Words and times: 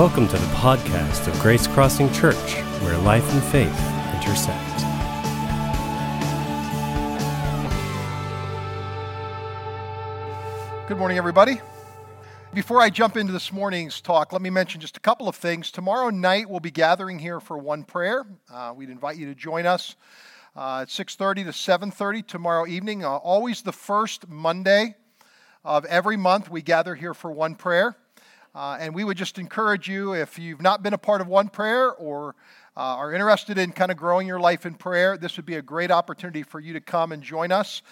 Welcome 0.00 0.28
to 0.28 0.38
the 0.38 0.46
podcast 0.54 1.28
of 1.28 1.38
Grace 1.40 1.66
Crossing 1.66 2.10
Church, 2.10 2.54
where 2.80 2.96
life 2.96 3.30
and 3.34 3.42
faith 3.42 3.68
intersect. 4.14 4.78
Good 10.88 10.96
morning, 10.96 11.18
everybody. 11.18 11.60
Before 12.54 12.80
I 12.80 12.88
jump 12.88 13.18
into 13.18 13.34
this 13.34 13.52
morning's 13.52 14.00
talk, 14.00 14.32
let 14.32 14.40
me 14.40 14.48
mention 14.48 14.80
just 14.80 14.96
a 14.96 15.00
couple 15.00 15.28
of 15.28 15.36
things. 15.36 15.70
Tomorrow 15.70 16.08
night, 16.08 16.48
we'll 16.48 16.60
be 16.60 16.70
gathering 16.70 17.18
here 17.18 17.38
for 17.38 17.58
one 17.58 17.84
prayer. 17.84 18.24
Uh, 18.50 18.72
we'd 18.74 18.88
invite 18.88 19.18
you 19.18 19.26
to 19.26 19.34
join 19.34 19.66
us 19.66 19.96
uh, 20.56 20.78
at 20.80 20.88
6.30 20.88 21.44
to 21.44 21.50
7.30 21.50 22.26
tomorrow 22.26 22.66
evening. 22.66 23.04
Uh, 23.04 23.16
always 23.16 23.60
the 23.60 23.70
first 23.70 24.26
Monday 24.26 24.94
of 25.62 25.84
every 25.84 26.16
month, 26.16 26.50
we 26.50 26.62
gather 26.62 26.94
here 26.94 27.12
for 27.12 27.30
one 27.30 27.54
prayer. 27.54 27.98
Uh, 28.54 28.76
and 28.80 28.94
we 28.94 29.04
would 29.04 29.16
just 29.16 29.38
encourage 29.38 29.88
you, 29.88 30.12
if 30.12 30.38
you've 30.38 30.60
not 30.60 30.82
been 30.82 30.92
a 30.92 30.98
part 30.98 31.20
of 31.20 31.28
one 31.28 31.48
prayer 31.48 31.92
or 31.92 32.34
uh, 32.76 32.80
are 32.80 33.12
interested 33.12 33.58
in 33.58 33.70
kind 33.70 33.90
of 33.90 33.96
growing 33.96 34.26
your 34.26 34.40
life 34.40 34.66
in 34.66 34.74
prayer, 34.74 35.16
this 35.16 35.36
would 35.36 35.46
be 35.46 35.54
a 35.54 35.62
great 35.62 35.90
opportunity 35.90 36.42
for 36.42 36.58
you 36.58 36.72
to 36.72 36.80
come 36.80 37.12
and 37.12 37.22
join 37.22 37.52
us 37.52 37.82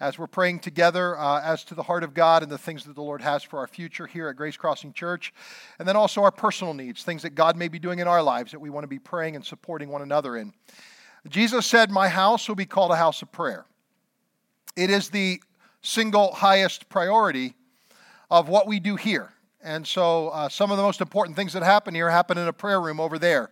as 0.00 0.18
we're 0.18 0.26
praying 0.26 0.60
together 0.60 1.18
uh, 1.18 1.40
as 1.42 1.64
to 1.64 1.74
the 1.74 1.82
heart 1.82 2.02
of 2.02 2.14
God 2.14 2.42
and 2.42 2.50
the 2.50 2.58
things 2.58 2.84
that 2.84 2.94
the 2.94 3.02
Lord 3.02 3.20
has 3.20 3.42
for 3.42 3.58
our 3.58 3.66
future 3.66 4.06
here 4.06 4.28
at 4.28 4.36
Grace 4.36 4.56
Crossing 4.56 4.92
Church. 4.92 5.32
And 5.78 5.86
then 5.86 5.96
also 5.96 6.22
our 6.22 6.30
personal 6.30 6.74
needs, 6.74 7.02
things 7.02 7.22
that 7.22 7.34
God 7.34 7.56
may 7.56 7.68
be 7.68 7.78
doing 7.78 7.98
in 7.98 8.08
our 8.08 8.22
lives 8.22 8.52
that 8.52 8.60
we 8.60 8.70
want 8.70 8.84
to 8.84 8.88
be 8.88 8.98
praying 8.98 9.36
and 9.36 9.44
supporting 9.44 9.88
one 9.88 10.02
another 10.02 10.36
in. 10.36 10.52
Jesus 11.28 11.66
said, 11.66 11.90
My 11.90 12.08
house 12.08 12.48
will 12.48 12.54
be 12.54 12.66
called 12.66 12.90
a 12.90 12.96
house 12.96 13.22
of 13.22 13.32
prayer. 13.32 13.66
It 14.76 14.90
is 14.90 15.10
the 15.10 15.42
single 15.82 16.32
highest 16.32 16.88
priority 16.88 17.54
of 18.30 18.48
what 18.48 18.66
we 18.66 18.78
do 18.78 18.96
here. 18.96 19.32
And 19.62 19.86
so 19.86 20.28
uh, 20.28 20.48
some 20.48 20.70
of 20.70 20.76
the 20.76 20.82
most 20.82 21.00
important 21.00 21.36
things 21.36 21.52
that 21.52 21.62
happen 21.62 21.94
here 21.94 22.10
happen 22.10 22.38
in 22.38 22.46
a 22.48 22.52
prayer 22.52 22.80
room 22.80 23.00
over 23.00 23.18
there 23.18 23.50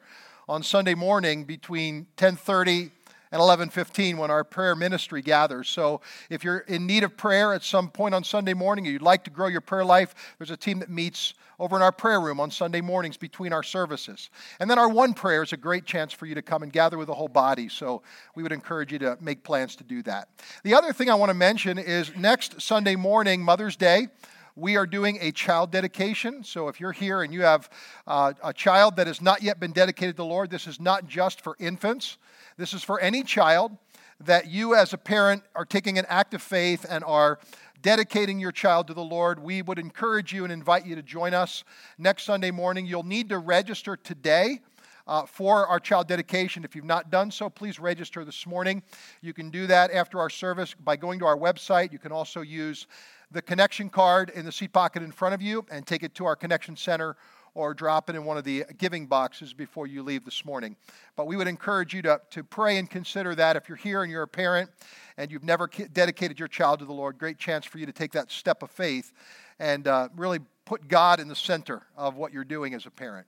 on 0.49 0.63
Sunday 0.63 0.95
morning 0.95 1.45
between 1.45 2.07
1030 2.17 2.91
and 3.33 3.43
11:15 3.43 4.17
when 4.17 4.31
our 4.31 4.45
prayer 4.45 4.77
ministry 4.77 5.21
gathers. 5.21 5.69
So 5.69 6.01
if 6.31 6.45
you're 6.45 6.59
in 6.59 6.87
need 6.87 7.03
of 7.03 7.17
prayer 7.17 7.53
at 7.53 7.65
some 7.65 7.91
point 7.91 8.15
on 8.15 8.23
Sunday 8.23 8.55
morning 8.55 8.87
or 8.87 8.91
you'd 8.91 9.03
like 9.03 9.25
to 9.25 9.31
grow 9.31 9.49
your 9.49 9.61
prayer 9.61 9.85
life, 9.85 10.15
there's 10.39 10.51
a 10.53 10.57
team 10.57 10.79
that 10.79 10.91
meets 10.91 11.35
over 11.59 11.75
in 11.75 11.83
our 11.83 11.93
prayer 11.93 12.21
room 12.21 12.39
on 12.39 12.51
Sunday 12.51 12.81
mornings 12.81 13.17
between 13.17 13.53
our 13.53 13.63
services. 13.63 14.31
And 14.61 14.71
then 14.71 14.79
our 14.79 14.89
one 14.89 15.15
prayer 15.15 15.43
is 15.43 15.53
a 15.53 15.57
great 15.57 15.87
chance 15.87 16.13
for 16.13 16.27
you 16.27 16.35
to 16.35 16.43
come 16.43 16.63
and 16.63 16.73
gather 16.73 16.99
with 16.99 17.09
the 17.09 17.15
whole 17.15 17.29
body. 17.29 17.69
So 17.69 18.03
we 18.35 18.43
would 18.43 18.53
encourage 18.53 18.93
you 18.93 18.99
to 19.01 19.17
make 19.21 19.43
plans 19.43 19.75
to 19.77 19.85
do 19.85 20.03
that. 20.03 20.29
The 20.65 20.75
other 20.75 20.93
thing 20.93 21.11
I 21.11 21.15
want 21.15 21.31
to 21.31 21.35
mention 21.35 21.79
is 21.79 22.15
next 22.15 22.61
Sunday 22.61 22.95
morning, 22.95 23.43
Mother's 23.43 23.75
Day, 23.77 24.09
we 24.57 24.77
are 24.77 24.87
doing 24.87 25.19
a 25.21 25.31
child 25.31 25.71
dedication. 25.71 26.43
So 26.43 26.69
if 26.69 26.81
you're 26.81 26.93
here 26.93 27.23
and 27.23 27.33
you 27.33 27.43
have 27.43 27.69
uh, 28.07 28.33
a 28.43 28.55
child 28.55 28.97
that 28.97 29.07
has 29.07 29.21
not 29.21 29.43
yet 29.43 29.61
been 29.61 29.73
dedicated 29.73 30.17
to 30.17 30.23
the 30.23 30.25
Lord, 30.25 30.51
this 30.51 30.67
is 30.67 30.81
not 30.81 31.07
just 31.07 31.43
for 31.43 31.57
infants. 31.61 32.17
This 32.57 32.73
is 32.73 32.83
for 32.83 32.99
any 32.99 33.23
child 33.23 33.77
that 34.21 34.49
you, 34.49 34.75
as 34.75 34.95
a 34.95 34.99
parent, 34.99 35.43
are 35.55 35.67
taking 35.67 35.99
an 35.99 36.07
act 36.09 36.33
of 36.33 36.41
faith 36.41 36.87
and 36.89 37.05
are 37.05 37.39
dedicating 37.83 38.41
your 38.41 38.51
child 38.51 38.87
to 38.87 38.95
the 38.95 39.05
Lord. 39.05 39.39
We 39.39 39.61
would 39.61 39.79
encourage 39.79 40.33
you 40.33 40.45
and 40.45 40.53
invite 40.53 40.87
you 40.87 40.95
to 40.95 41.03
join 41.03 41.35
us 41.35 41.63
next 41.99 42.23
Sunday 42.23 42.51
morning. 42.51 42.87
You'll 42.87 43.03
need 43.03 43.29
to 43.29 43.39
register 43.39 43.97
today. 43.97 44.61
Uh, 45.09 45.25
for 45.25 45.69
our 45.69 45.79
child 45.79 46.09
dedication. 46.09 46.65
If 46.65 46.75
you've 46.75 46.85
not 46.85 47.13
done 47.13 47.31
so, 47.31 47.49
please 47.49 47.79
register 47.79 48.25
this 48.25 48.45
morning. 48.45 48.83
You 49.21 49.33
can 49.33 49.51
do 49.51 49.69
that 49.69 49.93
after 49.93 50.19
our 50.19 50.29
service 50.29 50.75
by 50.75 50.97
going 50.97 51.21
to 51.21 51.27
our 51.27 51.37
website. 51.39 51.93
You 51.93 52.01
can 52.01 52.11
also 52.11 52.41
use 52.41 52.89
the 53.31 53.43
connection 53.43 53.89
card 53.89 54.31
in 54.31 54.45
the 54.45 54.53
seat 54.53 54.73
pocket 54.73 55.03
in 55.03 55.13
front 55.13 55.35
of 55.35 55.43
you 55.43 55.65
and 55.71 55.87
take 55.87 56.03
it 56.03 56.15
to 56.15 56.27
our 56.27 56.37
connection 56.37 56.77
center 56.77 57.17
or 57.57 57.73
drop 57.73 58.11
it 58.11 58.17
in 58.17 58.25
one 58.25 58.37
of 58.37 58.45
the 58.45 58.65
giving 58.77 59.07
boxes 59.07 59.55
before 59.55 59.87
you 59.87 60.03
leave 60.03 60.25
this 60.25 60.45
morning. 60.45 60.77
But 61.17 61.27
we 61.27 61.37
would 61.37 61.49
encourage 61.49 61.95
you 61.95 62.03
to, 62.03 62.21
to 62.31 62.45
pray 62.45 62.77
and 62.77 62.89
consider 62.89 63.35
that. 63.35 63.57
If 63.57 63.69
you're 63.69 63.77
here 63.77 64.03
and 64.03 64.13
you're 64.13 64.23
a 64.23 64.29
parent 64.29 64.71
and 65.17 65.31
you've 65.31 65.43
never 65.43 65.67
dedicated 65.93 66.39
your 66.39 66.49
child 66.49 66.81
to 66.81 66.85
the 66.85 66.93
Lord, 66.93 67.19
great 67.19 67.39
chance 67.39 67.65
for 67.65 67.79
you 67.79 67.87
to 67.87 67.93
take 67.93 68.13
that 68.13 68.31
step 68.31 68.63
of 68.63 68.71
faith 68.71 69.13
and 69.59 69.89
uh, 69.89 70.11
really 70.15 70.41
put 70.67 70.87
God 70.87 71.19
in 71.19 71.29
the 71.29 71.35
center 71.35 71.83
of 71.97 72.17
what 72.17 72.33
you're 72.33 72.45
doing 72.45 72.75
as 72.75 72.85
a 72.85 72.91
parent. 72.91 73.27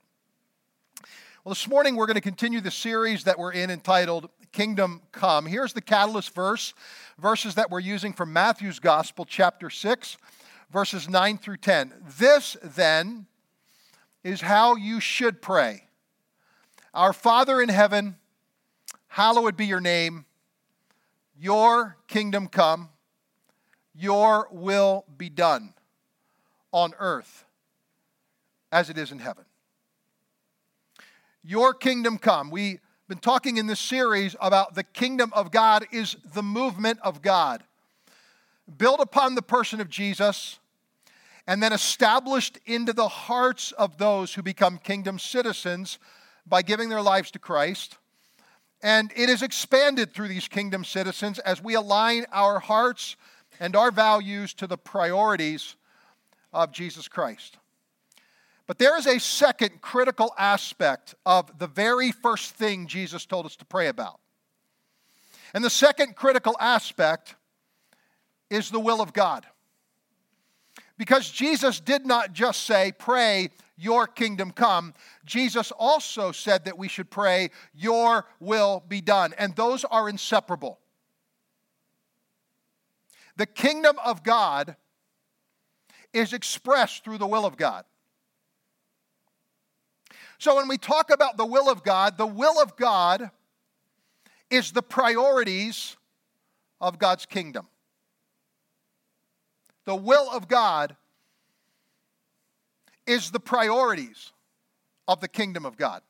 Well, 1.49 1.55
this 1.55 1.67
morning 1.67 1.95
we're 1.95 2.05
going 2.05 2.13
to 2.13 2.21
continue 2.21 2.61
the 2.61 2.69
series 2.69 3.23
that 3.23 3.39
we're 3.39 3.53
in 3.53 3.71
entitled 3.71 4.29
Kingdom 4.51 5.01
Come. 5.11 5.47
Here's 5.47 5.73
the 5.73 5.81
catalyst 5.81 6.35
verse, 6.35 6.75
verses 7.17 7.55
that 7.55 7.71
we're 7.71 7.79
using 7.79 8.13
from 8.13 8.31
Matthew's 8.31 8.77
Gospel, 8.79 9.25
chapter 9.25 9.71
6, 9.71 10.17
verses 10.71 11.09
9 11.09 11.39
through 11.39 11.57
10. 11.57 11.91
This, 12.19 12.55
then, 12.61 13.25
is 14.23 14.41
how 14.41 14.75
you 14.75 14.99
should 14.99 15.41
pray 15.41 15.85
Our 16.93 17.13
Father 17.13 17.59
in 17.63 17.69
heaven, 17.69 18.17
hallowed 19.07 19.57
be 19.57 19.65
your 19.65 19.81
name. 19.81 20.25
Your 21.35 21.97
kingdom 22.07 22.45
come, 22.47 22.89
your 23.95 24.47
will 24.51 25.03
be 25.17 25.29
done 25.29 25.73
on 26.71 26.93
earth 26.99 27.43
as 28.71 28.91
it 28.91 28.99
is 28.99 29.11
in 29.11 29.17
heaven. 29.17 29.45
Your 31.43 31.73
kingdom 31.73 32.17
come. 32.17 32.51
We've 32.51 32.79
been 33.07 33.17
talking 33.17 33.57
in 33.57 33.67
this 33.67 33.79
series 33.79 34.35
about 34.41 34.75
the 34.75 34.83
kingdom 34.83 35.31
of 35.33 35.51
God 35.51 35.85
is 35.91 36.17
the 36.33 36.43
movement 36.43 36.99
of 37.01 37.21
God. 37.21 37.63
Built 38.77 38.99
upon 38.99 39.35
the 39.35 39.41
person 39.41 39.79
of 39.79 39.89
Jesus, 39.89 40.59
and 41.47 41.63
then 41.63 41.73
established 41.73 42.59
into 42.65 42.93
the 42.93 43.07
hearts 43.07 43.71
of 43.71 43.97
those 43.97 44.33
who 44.33 44.43
become 44.43 44.77
kingdom 44.77 45.17
citizens 45.17 45.97
by 46.45 46.61
giving 46.61 46.89
their 46.89 47.01
lives 47.01 47.31
to 47.31 47.39
Christ. 47.39 47.97
And 48.83 49.11
it 49.15 49.29
is 49.29 49.41
expanded 49.41 50.13
through 50.13 50.27
these 50.27 50.47
kingdom 50.47 50.83
citizens 50.83 51.39
as 51.39 51.63
we 51.63 51.73
align 51.73 52.25
our 52.31 52.59
hearts 52.59 53.15
and 53.59 53.75
our 53.75 53.91
values 53.91 54.53
to 54.55 54.67
the 54.67 54.77
priorities 54.77 55.75
of 56.51 56.71
Jesus 56.71 57.07
Christ. 57.07 57.58
But 58.69 58.77
there 58.77 58.95
is 58.99 59.07
a 59.07 59.19
second 59.19 59.81
critical 59.81 60.31
aspect 60.37 61.15
of 61.25 61.57
the 61.57 61.65
very 61.65 62.11
first 62.11 62.53
thing 62.53 62.85
Jesus 62.85 63.25
told 63.25 63.47
us 63.47 63.55
to 63.55 63.65
pray 63.65 63.87
about. 63.87 64.19
And 65.55 65.63
the 65.63 65.71
second 65.71 66.15
critical 66.15 66.55
aspect 66.59 67.33
is 68.51 68.69
the 68.69 68.79
will 68.79 69.01
of 69.01 69.11
God. 69.11 69.47
Because 70.99 71.31
Jesus 71.31 71.79
did 71.79 72.05
not 72.05 72.31
just 72.31 72.65
say, 72.65 72.91
Pray, 72.95 73.49
your 73.75 74.05
kingdom 74.05 74.51
come. 74.51 74.93
Jesus 75.25 75.71
also 75.71 76.31
said 76.31 76.65
that 76.65 76.77
we 76.77 76.87
should 76.87 77.09
pray, 77.09 77.49
Your 77.73 78.27
will 78.39 78.83
be 78.87 79.01
done. 79.01 79.33
And 79.39 79.55
those 79.55 79.83
are 79.83 80.07
inseparable. 80.07 80.77
The 83.35 83.47
kingdom 83.47 83.95
of 84.05 84.21
God 84.21 84.75
is 86.13 86.33
expressed 86.33 87.03
through 87.03 87.17
the 87.17 87.25
will 87.25 87.47
of 87.47 87.57
God. 87.57 87.83
So 90.39 90.55
when 90.55 90.67
we 90.67 90.77
talk 90.77 91.11
about 91.11 91.37
the 91.37 91.45
will 91.45 91.69
of 91.69 91.83
God, 91.83 92.17
the 92.17 92.25
will 92.25 92.59
of 92.61 92.75
God 92.75 93.29
is 94.49 94.71
the 94.71 94.81
priorities 94.81 95.95
of 96.81 96.97
God's 96.97 97.25
kingdom 97.25 97.67
the 99.89 99.95
will 99.95 100.29
of 100.29 100.47
God 100.47 100.95
is 103.07 103.31
the 103.31 103.39
priorities 103.39 104.31
of 105.07 105.19
the 105.19 105.27
kingdom 105.27 105.65
of 105.65 105.77
God. 105.77 106.03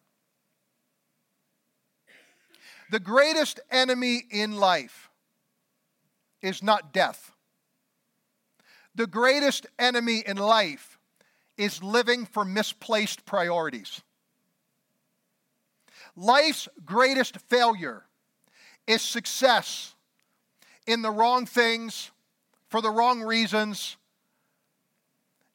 The 2.91 2.99
greatest 2.99 3.61
enemy 3.71 4.23
in 4.31 4.57
life 4.57 5.09
is 6.41 6.61
not 6.61 6.91
death. 6.91 7.31
The 8.95 9.07
greatest 9.07 9.65
enemy 9.79 10.23
in 10.27 10.35
life 10.35 10.99
is 11.55 11.81
living 11.81 12.25
for 12.25 12.43
misplaced 12.43 13.25
priorities. 13.25 14.01
Life's 16.19 16.67
greatest 16.85 17.37
failure 17.47 18.03
is 18.85 19.01
success 19.01 19.95
in 20.85 21.01
the 21.01 21.09
wrong 21.09 21.45
things 21.45 22.11
for 22.67 22.81
the 22.81 22.89
wrong 22.89 23.21
reasons 23.21 23.95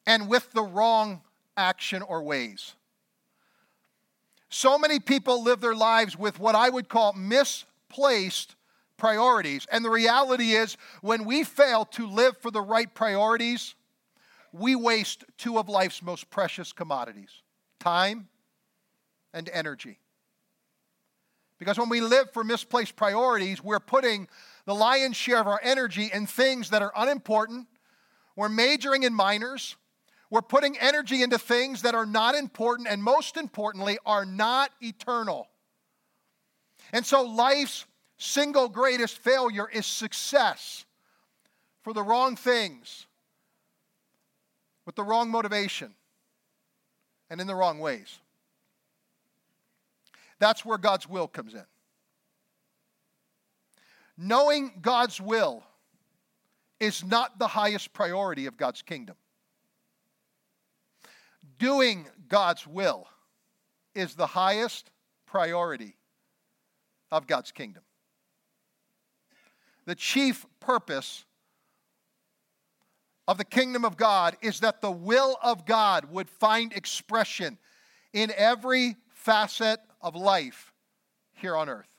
and 0.07 0.27
with 0.27 0.51
the 0.53 0.63
wrong 0.63 1.21
action 1.55 2.01
or 2.01 2.23
ways. 2.23 2.73
So 4.49 4.79
many 4.79 4.99
people 4.99 5.43
live 5.43 5.61
their 5.61 5.75
lives 5.75 6.17
with 6.17 6.39
what 6.39 6.55
I 6.55 6.69
would 6.69 6.89
call 6.89 7.13
misplaced 7.13 8.55
priorities. 8.97 9.67
And 9.71 9.85
the 9.85 9.91
reality 9.91 10.53
is, 10.53 10.77
when 11.01 11.25
we 11.25 11.43
fail 11.43 11.85
to 11.85 12.07
live 12.07 12.37
for 12.37 12.49
the 12.49 12.61
right 12.61 12.91
priorities, 12.91 13.75
we 14.51 14.75
waste 14.75 15.25
two 15.37 15.59
of 15.59 15.69
life's 15.69 16.01
most 16.01 16.31
precious 16.31 16.73
commodities 16.73 17.43
time 17.79 18.29
and 19.31 19.47
energy. 19.49 19.99
Because 21.59 21.77
when 21.77 21.89
we 21.89 22.01
live 22.01 22.31
for 22.31 22.43
misplaced 22.43 22.95
priorities, 22.95 23.63
we're 23.63 23.79
putting 23.79 24.27
the 24.65 24.75
lion's 24.75 25.15
share 25.15 25.39
of 25.39 25.47
our 25.47 25.59
energy 25.63 26.09
in 26.13 26.27
things 26.27 26.69
that 26.71 26.81
are 26.81 26.91
unimportant. 26.95 27.67
We're 28.35 28.49
majoring 28.49 29.03
in 29.03 29.13
minors. 29.13 29.75
We're 30.29 30.41
putting 30.41 30.77
energy 30.77 31.23
into 31.23 31.37
things 31.37 31.83
that 31.83 31.95
are 31.95 32.05
not 32.05 32.35
important 32.35 32.89
and, 32.89 33.01
most 33.01 33.37
importantly, 33.37 33.97
are 34.05 34.25
not 34.25 34.71
eternal. 34.81 35.47
And 36.91 37.05
so, 37.05 37.23
life's 37.23 37.85
single 38.17 38.67
greatest 38.67 39.17
failure 39.19 39.69
is 39.69 39.85
success 39.85 40.85
for 41.83 41.93
the 41.93 42.03
wrong 42.03 42.35
things, 42.35 43.05
with 44.85 44.95
the 44.95 45.03
wrong 45.03 45.29
motivation, 45.29 45.93
and 47.29 47.39
in 47.39 47.47
the 47.47 47.55
wrong 47.55 47.79
ways. 47.79 48.19
That's 50.39 50.65
where 50.65 50.77
God's 50.77 51.07
will 51.07 51.27
comes 51.27 51.53
in. 51.53 51.65
Knowing 54.17 54.79
God's 54.81 55.19
will 55.19 55.63
is 56.79 57.03
not 57.03 57.39
the 57.39 57.47
highest 57.47 57.93
priority 57.93 58.45
of 58.45 58.57
God's 58.57 58.81
kingdom. 58.81 59.15
Doing 61.57 62.07
God's 62.27 62.67
will 62.67 63.07
is 63.93 64.15
the 64.15 64.27
highest 64.27 64.91
priority 65.25 65.95
of 67.11 67.27
God's 67.27 67.51
kingdom. 67.51 67.83
The 69.85 69.95
chief 69.95 70.45
purpose 70.59 71.25
of 73.27 73.37
the 73.37 73.45
kingdom 73.45 73.85
of 73.85 73.97
God 73.97 74.35
is 74.41 74.59
that 74.59 74.81
the 74.81 74.91
will 74.91 75.37
of 75.41 75.65
God 75.65 76.05
would 76.11 76.29
find 76.29 76.73
expression 76.73 77.57
in 78.13 78.31
every 78.35 78.95
facet 79.13 79.79
of 80.05 80.15
life 80.15 80.71
here 81.33 81.57
on 81.57 81.67
earth. 81.67 81.89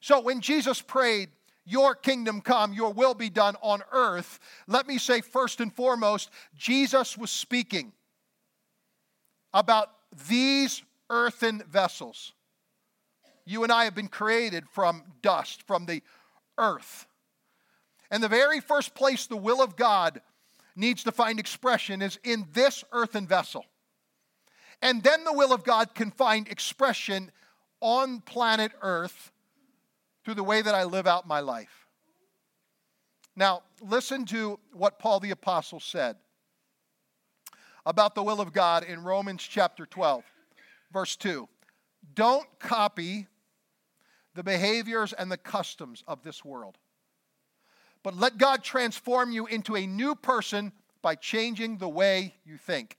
So 0.00 0.20
when 0.20 0.40
Jesus 0.40 0.82
prayed, 0.82 1.30
Your 1.64 1.94
kingdom 1.94 2.40
come, 2.40 2.72
your 2.72 2.92
will 2.92 3.14
be 3.14 3.30
done 3.30 3.56
on 3.62 3.82
earth, 3.92 4.40
let 4.66 4.86
me 4.86 4.98
say 4.98 5.20
first 5.20 5.60
and 5.60 5.72
foremost, 5.72 6.30
Jesus 6.56 7.16
was 7.16 7.30
speaking 7.30 7.92
about 9.54 9.90
these 10.28 10.82
earthen 11.08 11.62
vessels. 11.70 12.32
You 13.46 13.62
and 13.62 13.72
I 13.72 13.84
have 13.84 13.94
been 13.94 14.08
created 14.08 14.68
from 14.68 15.04
dust, 15.22 15.62
from 15.66 15.86
the 15.86 16.02
earth. 16.58 17.06
And 18.10 18.22
the 18.22 18.28
very 18.28 18.60
first 18.60 18.94
place 18.94 19.26
the 19.26 19.36
will 19.36 19.62
of 19.62 19.76
God 19.76 20.20
needs 20.76 21.04
to 21.04 21.12
find 21.12 21.38
expression 21.38 22.02
is 22.02 22.18
in 22.24 22.46
this 22.52 22.84
earthen 22.92 23.26
vessel. 23.26 23.64
And 24.80 25.02
then 25.02 25.24
the 25.24 25.32
will 25.32 25.52
of 25.52 25.64
God 25.64 25.94
can 25.94 26.10
find 26.10 26.48
expression 26.48 27.32
on 27.80 28.20
planet 28.20 28.72
Earth 28.80 29.32
through 30.24 30.34
the 30.34 30.44
way 30.44 30.62
that 30.62 30.74
I 30.74 30.84
live 30.84 31.06
out 31.06 31.26
my 31.26 31.40
life. 31.40 31.86
Now, 33.34 33.62
listen 33.80 34.24
to 34.26 34.58
what 34.72 34.98
Paul 34.98 35.20
the 35.20 35.30
Apostle 35.30 35.80
said 35.80 36.16
about 37.86 38.14
the 38.14 38.22
will 38.22 38.40
of 38.40 38.52
God 38.52 38.84
in 38.84 39.02
Romans 39.02 39.42
chapter 39.42 39.86
12, 39.86 40.24
verse 40.92 41.16
2. 41.16 41.48
Don't 42.14 42.46
copy 42.58 43.26
the 44.34 44.42
behaviors 44.42 45.12
and 45.12 45.30
the 45.30 45.36
customs 45.36 46.04
of 46.06 46.22
this 46.22 46.44
world, 46.44 46.78
but 48.02 48.16
let 48.16 48.38
God 48.38 48.62
transform 48.62 49.32
you 49.32 49.46
into 49.46 49.76
a 49.76 49.86
new 49.86 50.14
person 50.14 50.72
by 51.00 51.14
changing 51.14 51.78
the 51.78 51.88
way 51.88 52.34
you 52.44 52.56
think. 52.56 52.98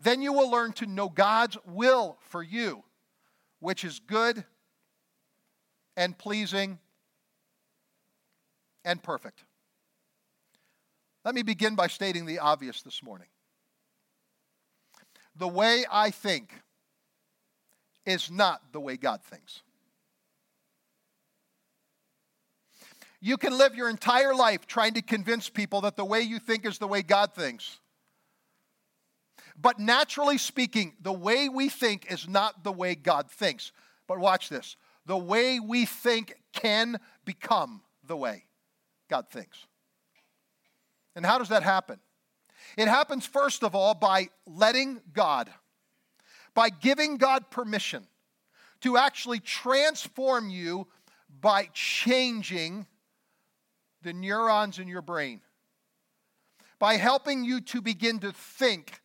Then 0.00 0.22
you 0.22 0.32
will 0.32 0.50
learn 0.50 0.72
to 0.74 0.86
know 0.86 1.08
God's 1.08 1.56
will 1.66 2.18
for 2.20 2.42
you, 2.42 2.84
which 3.60 3.84
is 3.84 3.98
good 3.98 4.44
and 5.96 6.16
pleasing 6.16 6.78
and 8.84 9.02
perfect. 9.02 9.44
Let 11.24 11.34
me 11.34 11.42
begin 11.42 11.74
by 11.74 11.88
stating 11.88 12.26
the 12.26 12.38
obvious 12.38 12.82
this 12.82 13.02
morning. 13.02 13.28
The 15.34 15.48
way 15.48 15.84
I 15.90 16.10
think 16.10 16.52
is 18.04 18.30
not 18.30 18.72
the 18.72 18.80
way 18.80 18.96
God 18.96 19.22
thinks. 19.22 19.62
You 23.20 23.36
can 23.36 23.58
live 23.58 23.74
your 23.74 23.88
entire 23.88 24.34
life 24.34 24.66
trying 24.66 24.94
to 24.94 25.02
convince 25.02 25.48
people 25.48 25.80
that 25.80 25.96
the 25.96 26.04
way 26.04 26.20
you 26.20 26.38
think 26.38 26.64
is 26.64 26.78
the 26.78 26.86
way 26.86 27.02
God 27.02 27.34
thinks. 27.34 27.80
But 29.60 29.78
naturally 29.78 30.38
speaking, 30.38 30.94
the 31.00 31.12
way 31.12 31.48
we 31.48 31.68
think 31.68 32.10
is 32.10 32.28
not 32.28 32.62
the 32.62 32.72
way 32.72 32.94
God 32.94 33.30
thinks. 33.30 33.72
But 34.06 34.18
watch 34.18 34.48
this 34.48 34.76
the 35.06 35.16
way 35.16 35.60
we 35.60 35.86
think 35.86 36.34
can 36.52 36.98
become 37.24 37.80
the 38.04 38.16
way 38.16 38.44
God 39.08 39.28
thinks. 39.30 39.66
And 41.14 41.24
how 41.24 41.38
does 41.38 41.48
that 41.48 41.62
happen? 41.62 42.00
It 42.76 42.88
happens, 42.88 43.24
first 43.24 43.62
of 43.62 43.74
all, 43.74 43.94
by 43.94 44.28
letting 44.46 45.00
God, 45.12 45.48
by 46.54 46.70
giving 46.70 47.16
God 47.16 47.50
permission 47.50 48.06
to 48.80 48.96
actually 48.96 49.38
transform 49.40 50.50
you 50.50 50.88
by 51.40 51.68
changing 51.72 52.86
the 54.02 54.12
neurons 54.12 54.78
in 54.78 54.88
your 54.88 55.02
brain, 55.02 55.40
by 56.78 56.94
helping 56.94 57.44
you 57.44 57.60
to 57.60 57.80
begin 57.80 58.18
to 58.20 58.32
think 58.32 59.00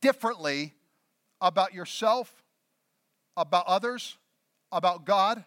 differently 0.00 0.74
about 1.40 1.74
yourself, 1.74 2.32
about 3.36 3.66
others, 3.66 4.16
about 4.72 5.04
God, 5.04 5.44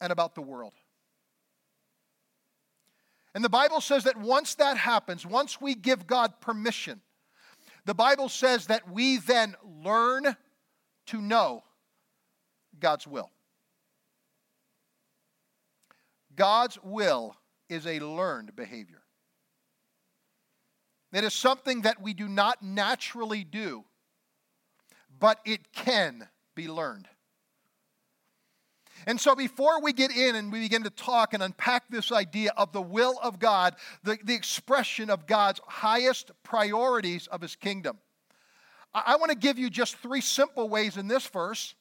and 0.00 0.12
about 0.12 0.34
the 0.34 0.42
world. 0.42 0.74
And 3.34 3.44
the 3.44 3.50
Bible 3.50 3.80
says 3.80 4.04
that 4.04 4.16
once 4.16 4.54
that 4.56 4.76
happens, 4.76 5.26
once 5.26 5.60
we 5.60 5.74
give 5.74 6.06
God 6.06 6.40
permission, 6.40 7.02
the 7.84 7.94
Bible 7.94 8.28
says 8.28 8.66
that 8.66 8.90
we 8.90 9.18
then 9.18 9.54
learn 9.82 10.36
to 11.06 11.20
know 11.20 11.62
God's 12.80 13.06
will. 13.06 13.30
God's 16.34 16.78
will 16.82 17.36
is 17.68 17.86
a 17.86 18.00
learned 18.00 18.56
behavior. 18.56 19.02
It 21.16 21.24
is 21.24 21.32
something 21.32 21.80
that 21.80 22.02
we 22.02 22.12
do 22.12 22.28
not 22.28 22.62
naturally 22.62 23.42
do, 23.42 23.86
but 25.18 25.40
it 25.46 25.72
can 25.72 26.28
be 26.54 26.68
learned. 26.68 27.08
And 29.06 29.18
so, 29.18 29.34
before 29.34 29.80
we 29.80 29.94
get 29.94 30.10
in 30.10 30.36
and 30.36 30.52
we 30.52 30.60
begin 30.60 30.82
to 30.82 30.90
talk 30.90 31.32
and 31.32 31.42
unpack 31.42 31.84
this 31.88 32.12
idea 32.12 32.52
of 32.58 32.70
the 32.72 32.82
will 32.82 33.18
of 33.22 33.38
God, 33.38 33.76
the, 34.02 34.18
the 34.24 34.34
expression 34.34 35.08
of 35.08 35.26
God's 35.26 35.58
highest 35.66 36.32
priorities 36.42 37.28
of 37.28 37.40
His 37.40 37.56
kingdom, 37.56 37.96
I, 38.92 39.04
I 39.06 39.16
want 39.16 39.32
to 39.32 39.38
give 39.38 39.58
you 39.58 39.70
just 39.70 39.96
three 39.96 40.20
simple 40.20 40.68
ways 40.68 40.98
in 40.98 41.08
this 41.08 41.26
verse 41.26 41.74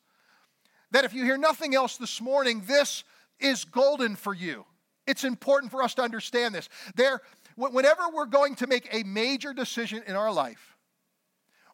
that 0.91 1.03
if 1.03 1.13
you 1.13 1.25
hear 1.25 1.37
nothing 1.37 1.75
else 1.75 1.97
this 1.97 2.21
morning, 2.21 2.63
this 2.67 3.03
is 3.41 3.65
golden 3.65 4.15
for 4.15 4.33
you. 4.33 4.63
It's 5.05 5.25
important 5.25 5.73
for 5.73 5.83
us 5.83 5.93
to 5.95 6.03
understand 6.03 6.55
this. 6.55 6.69
There, 6.95 7.19
whenever 7.55 8.03
we're 8.13 8.25
going 8.25 8.55
to 8.55 8.67
make 8.67 8.87
a 8.91 9.03
major 9.03 9.53
decision 9.53 10.03
in 10.07 10.15
our 10.15 10.31
life, 10.31 10.75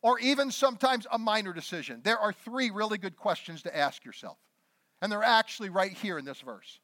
or 0.02 0.20
even 0.20 0.52
sometimes 0.52 1.06
a 1.12 1.18
minor 1.20 1.54
decision, 1.54 2.02
there 2.04 2.18
are 2.18 2.34
three 2.34 2.72
really 2.72 2.98
good 2.98 3.16
questions 3.16 3.64
to 3.64 3.78
ask 3.78 4.04
yourself. 4.04 4.38
And 5.02 5.12
they're 5.12 5.24
actually 5.24 5.70
right 5.70 5.92
here 5.92 6.18
in 6.18 6.26
this 6.26 6.42
verse. 6.42 6.80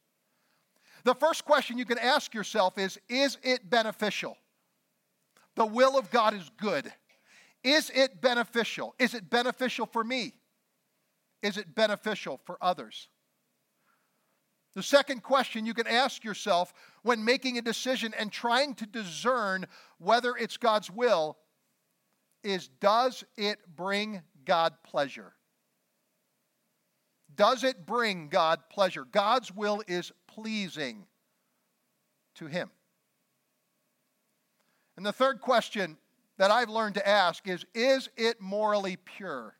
The 1.04 1.14
first 1.14 1.44
question 1.44 1.78
you 1.78 1.84
can 1.84 1.98
ask 1.98 2.34
yourself 2.34 2.78
is 2.78 2.98
Is 3.08 3.38
it 3.42 3.68
beneficial? 3.68 4.36
The 5.54 5.66
will 5.66 5.98
of 5.98 6.10
God 6.10 6.34
is 6.34 6.50
good. 6.56 6.92
Is 7.64 7.90
it 7.90 8.20
beneficial? 8.20 8.94
Is 8.98 9.14
it 9.14 9.28
beneficial 9.28 9.86
for 9.86 10.04
me? 10.04 10.34
Is 11.42 11.56
it 11.56 11.74
beneficial 11.74 12.40
for 12.44 12.56
others? 12.60 13.08
The 14.74 14.82
second 14.82 15.22
question 15.22 15.66
you 15.66 15.74
can 15.74 15.88
ask 15.88 16.22
yourself 16.22 16.72
when 17.08 17.24
making 17.24 17.56
a 17.56 17.62
decision 17.62 18.12
and 18.18 18.30
trying 18.30 18.74
to 18.74 18.84
discern 18.84 19.64
whether 19.96 20.36
it's 20.36 20.58
God's 20.58 20.90
will 20.90 21.38
is 22.44 22.68
Does 22.68 23.24
it 23.38 23.58
bring 23.74 24.20
God 24.44 24.74
pleasure? 24.84 25.32
Does 27.34 27.64
it 27.64 27.86
bring 27.86 28.28
God 28.28 28.60
pleasure? 28.68 29.06
God's 29.10 29.50
will 29.50 29.82
is 29.88 30.12
pleasing 30.26 31.06
to 32.34 32.46
Him. 32.46 32.70
And 34.98 35.06
the 35.06 35.12
third 35.12 35.40
question 35.40 35.96
that 36.36 36.50
I've 36.50 36.68
learned 36.68 36.96
to 36.96 37.08
ask 37.08 37.48
is 37.48 37.64
Is 37.74 38.10
it 38.18 38.38
morally 38.38 38.96
pure? 38.96 39.54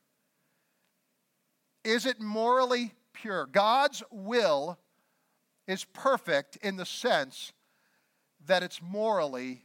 Is 1.83 2.05
it 2.05 2.21
morally 2.21 2.93
pure? 3.14 3.47
God's 3.47 4.02
will 4.11 4.78
is 5.68 5.84
perfect 5.84 6.56
in 6.56 6.76
the 6.76 6.87
sense 6.87 7.52
that 8.46 8.64
it's 8.64 8.80
morally 8.82 9.62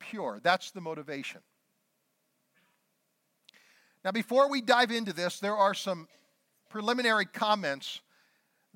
pure. 0.00 0.40
That's 0.42 0.72
the 0.72 0.80
motivation. 0.80 1.40
Now, 4.04 4.10
before 4.10 4.50
we 4.50 4.60
dive 4.60 4.90
into 4.90 5.14
this, 5.14 5.40
there 5.40 5.56
are 5.56 5.72
some 5.72 6.08
preliminary 6.68 7.24
comments 7.24 8.00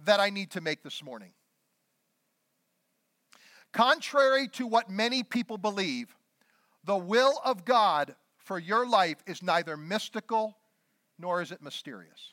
that 0.04 0.20
I 0.20 0.30
need 0.30 0.52
to 0.52 0.60
make 0.60 0.82
this 0.82 1.02
morning. 1.02 1.32
Contrary 3.72 4.48
to 4.48 4.66
what 4.66 4.88
many 4.88 5.22
people 5.22 5.58
believe, 5.58 6.16
the 6.84 6.96
will 6.96 7.40
of 7.44 7.64
God 7.64 8.14
for 8.38 8.58
your 8.58 8.88
life 8.88 9.18
is 9.26 9.42
neither 9.42 9.76
mystical 9.76 10.56
nor 11.18 11.42
is 11.42 11.52
it 11.52 11.60
mysterious. 11.60 12.32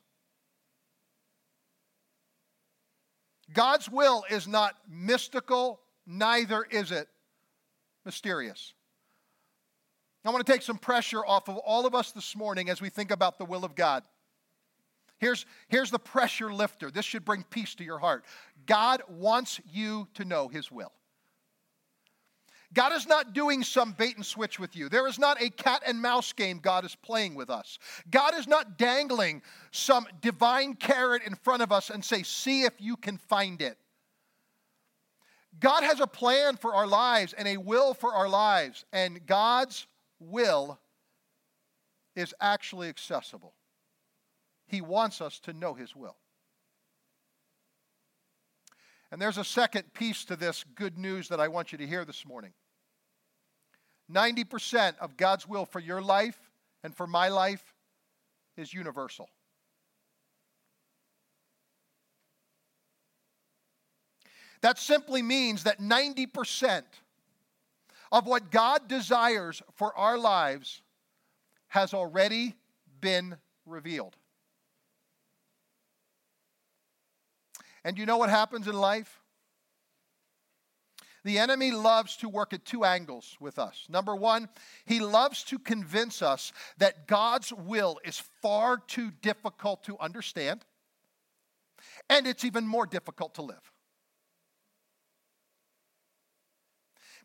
God's 3.54 3.90
will 3.90 4.24
is 4.30 4.48
not 4.48 4.76
mystical, 4.90 5.80
neither 6.06 6.64
is 6.64 6.92
it 6.92 7.08
mysterious. 8.06 8.74
I 10.24 10.32
want 10.32 10.46
to 10.46 10.52
take 10.52 10.64
some 10.64 10.80
pressure 10.80 11.24
off 11.24 11.48
of 11.50 11.58
all 11.58 11.86
of 11.86 11.94
us 11.94 12.12
this 12.12 12.36
morning 12.36 12.70
as 12.70 12.82
we 12.82 12.90
think 12.90 13.12
about 13.12 13.38
the 13.38 13.46
will 13.46 13.64
of 13.64 13.76
God. 13.76 14.04
Here's, 15.20 15.46
here's 15.68 15.92
the 15.92 16.00
pressure 16.00 16.52
lifter. 16.52 16.90
This 16.90 17.06
should 17.06 17.24
bring 17.24 17.44
peace 17.44 17.76
to 17.76 17.84
your 17.84 18.00
heart. 18.00 18.26
God 18.66 19.04
wants 19.08 19.62
you 19.72 20.08
to 20.16 20.26
know 20.26 20.48
His 20.48 20.72
will. 20.72 20.92
God 22.76 22.94
is 22.94 23.08
not 23.08 23.34
doing 23.34 23.64
some 23.64 23.94
bait 23.94 24.18
and 24.18 24.26
switch 24.26 24.60
with 24.60 24.76
you. 24.76 24.90
There 24.90 25.08
is 25.08 25.18
not 25.18 25.42
a 25.42 25.50
cat 25.50 25.82
and 25.88 26.02
mouse 26.02 26.34
game 26.34 26.60
God 26.60 26.86
is 26.86 26.94
playing 26.94 27.34
with 27.34 27.50
us. 27.50 27.80
God 28.12 28.36
is 28.36 28.48
not 28.48 28.78
dangling 28.78 29.42
some 29.72 30.06
divine 30.22 30.76
carrot 30.76 31.24
in 31.26 31.36
front 31.36 31.64
of 31.64 31.72
us 31.72 31.90
and 31.90 32.04
say, 32.04 32.22
see 32.22 32.64
if 32.64 32.74
you 32.78 32.98
can 32.98 33.18
find 33.18 33.62
it. 33.62 33.78
God 35.60 35.84
has 35.84 36.02
a 36.02 36.08
plan 36.08 36.58
for 36.58 36.76
our 36.76 36.86
lives 36.86 37.34
and 37.34 37.48
a 37.48 37.56
will 37.56 37.94
for 37.94 38.14
our 38.14 38.28
lives, 38.28 38.84
and 38.92 39.26
God's 39.26 39.88
will 40.20 40.78
is 42.14 42.34
actually 42.42 42.90
accessible. 42.90 43.54
He 44.68 44.82
wants 44.82 45.22
us 45.22 45.40
to 45.42 45.54
know 45.54 45.74
His 45.74 45.96
will. 45.96 46.18
And 49.12 49.22
there's 49.22 49.38
a 49.38 49.46
second 49.46 49.94
piece 49.94 50.26
to 50.26 50.36
this 50.36 50.66
good 50.76 50.98
news 50.98 51.30
that 51.30 51.40
I 51.40 51.48
want 51.48 51.72
you 51.72 51.78
to 51.78 51.88
hear 51.88 52.04
this 52.04 52.26
morning. 52.26 52.52
90% 54.12 54.98
of 55.00 55.18
God's 55.18 55.48
will 55.48 55.66
for 55.66 55.80
your 55.80 56.02
life 56.02 56.40
and 56.84 56.96
for 56.96 57.08
my 57.08 57.30
life 57.30 57.74
is 58.58 58.74
universal. 58.74 59.30
That 64.62 64.80
simply 64.80 65.22
means 65.22 65.64
that 65.64 65.80
90% 65.80 66.84
of 68.12 68.26
what 68.26 68.52
God 68.52 68.88
desires 68.88 69.62
for 69.76 69.96
our 69.96 70.18
lives 70.18 70.82
has 71.68 71.94
already 71.94 72.56
been 73.02 73.36
revealed. 73.66 74.16
And 77.84 77.98
you 77.98 78.06
know 78.06 78.18
what 78.18 78.30
happens 78.30 78.68
in 78.68 78.74
life? 78.74 79.22
The 81.26 81.40
enemy 81.40 81.72
loves 81.72 82.18
to 82.18 82.30
work 82.30 82.54
at 82.54 82.66
two 82.66 82.86
angles 82.86 83.36
with 83.40 83.58
us. 83.58 83.88
Number 83.90 84.16
one, 84.16 84.48
he 84.86 85.00
loves 85.00 85.44
to 85.46 85.58
convince 85.58 86.22
us 86.22 86.54
that 86.78 87.08
God's 87.08 87.52
will 87.52 88.00
is 88.06 88.22
far 88.44 88.78
too 88.78 89.10
difficult 89.24 89.84
to 89.86 89.98
understand, 89.98 90.64
and 92.12 92.28
it's 92.28 92.46
even 92.46 92.68
more 92.68 92.86
difficult 92.86 93.34
to 93.36 93.42
live. 93.42 93.72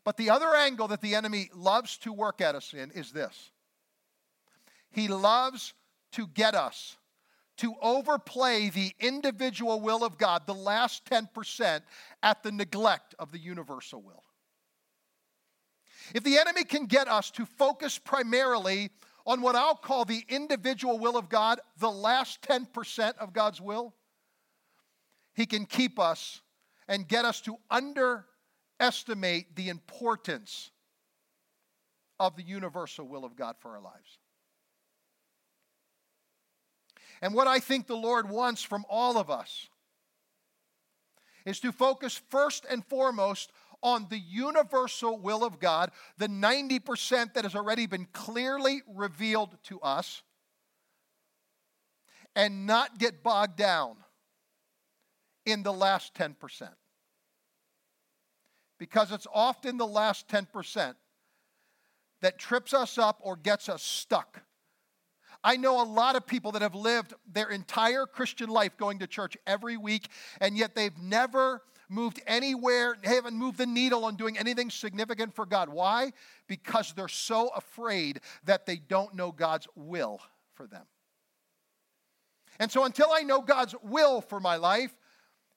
But 0.03 0.17
the 0.17 0.31
other 0.31 0.55
angle 0.55 0.87
that 0.87 1.01
the 1.01 1.13
enemy 1.13 1.51
loves 1.53 1.97
to 1.99 2.11
work 2.11 2.41
at 2.41 2.55
us 2.55 2.73
in 2.73 2.89
is 2.91 3.11
this 3.11 3.51
he 4.89 5.07
loves 5.09 5.75
to 6.13 6.25
get 6.25 6.55
us 6.55 6.97
to 7.57 7.75
overplay 7.81 8.69
the 8.69 8.91
individual 8.99 9.79
will 9.79 10.03
of 10.03 10.17
God, 10.17 10.43
the 10.45 10.53
last 10.53 11.05
10%, 11.05 11.81
at 12.23 12.43
the 12.43 12.51
neglect 12.51 13.13
of 13.19 13.31
the 13.31 13.39
universal 13.39 14.01
will. 14.01 14.23
If 16.13 16.23
the 16.23 16.37
enemy 16.37 16.63
can 16.63 16.85
get 16.85 17.07
us 17.07 17.29
to 17.31 17.45
focus 17.45 17.97
primarily 17.97 18.89
on 19.25 19.41
what 19.41 19.55
I'll 19.55 19.75
call 19.75 20.05
the 20.05 20.23
individual 20.27 20.97
will 20.97 21.17
of 21.17 21.29
God, 21.29 21.59
the 21.77 21.91
last 21.91 22.41
10% 22.41 23.17
of 23.17 23.33
God's 23.33 23.61
will, 23.61 23.93
he 25.33 25.45
can 25.45 25.65
keep 25.65 25.99
us 25.99 26.41
and 26.87 27.07
get 27.07 27.25
us 27.25 27.41
to 27.41 27.57
underestimate 27.69 29.55
the 29.55 29.69
importance 29.69 30.71
of 32.19 32.35
the 32.35 32.43
universal 32.43 33.07
will 33.07 33.23
of 33.23 33.35
God 33.35 33.55
for 33.59 33.71
our 33.75 33.81
lives. 33.81 34.17
And 37.21 37.33
what 37.33 37.47
I 37.47 37.59
think 37.59 37.87
the 37.87 37.95
Lord 37.95 38.29
wants 38.29 38.63
from 38.63 38.85
all 38.89 39.17
of 39.17 39.29
us 39.29 39.69
is 41.45 41.59
to 41.59 41.71
focus 41.71 42.19
first 42.29 42.65
and 42.69 42.85
foremost 42.85 43.51
on 43.83 44.07
the 44.09 44.19
universal 44.19 45.17
will 45.17 45.43
of 45.43 45.59
God, 45.59 45.91
the 46.17 46.27
90% 46.27 47.33
that 47.33 47.43
has 47.43 47.55
already 47.55 47.87
been 47.87 48.07
clearly 48.13 48.81
revealed 48.87 49.57
to 49.63 49.79
us, 49.81 50.21
and 52.35 52.65
not 52.65 52.97
get 52.97 53.23
bogged 53.23 53.57
down 53.57 53.97
in 55.45 55.63
the 55.63 55.73
last 55.73 56.13
10%. 56.13 56.35
Because 58.77 59.11
it's 59.11 59.27
often 59.33 59.77
the 59.77 59.87
last 59.87 60.27
10% 60.27 60.95
that 62.21 62.37
trips 62.37 62.73
us 62.73 62.97
up 62.97 63.19
or 63.21 63.35
gets 63.35 63.67
us 63.67 63.83
stuck 63.83 64.41
I 65.43 65.57
know 65.57 65.81
a 65.81 65.85
lot 65.85 66.15
of 66.15 66.27
people 66.27 66.51
that 66.53 66.61
have 66.61 66.75
lived 66.75 67.13
their 67.31 67.49
entire 67.49 68.05
Christian 68.05 68.49
life 68.49 68.77
going 68.77 68.99
to 68.99 69.07
church 69.07 69.35
every 69.47 69.77
week, 69.77 70.09
and 70.39 70.57
yet 70.57 70.75
they've 70.75 70.97
never 70.99 71.61
moved 71.89 72.21
anywhere, 72.25 72.95
haven't 73.03 73.35
moved 73.35 73.57
the 73.57 73.65
needle 73.65 74.05
on 74.05 74.15
doing 74.15 74.37
anything 74.37 74.69
significant 74.69 75.35
for 75.35 75.45
God. 75.45 75.67
Why? 75.67 76.13
Because 76.47 76.93
they're 76.93 77.07
so 77.07 77.49
afraid 77.49 78.21
that 78.45 78.65
they 78.65 78.77
don't 78.77 79.13
know 79.13 79.31
God's 79.31 79.67
will 79.75 80.21
for 80.53 80.67
them. 80.67 80.85
And 82.59 82.71
so 82.71 82.85
until 82.85 83.11
I 83.11 83.23
know 83.23 83.41
God's 83.41 83.75
will 83.83 84.21
for 84.21 84.39
my 84.39 84.55
life, 84.55 84.95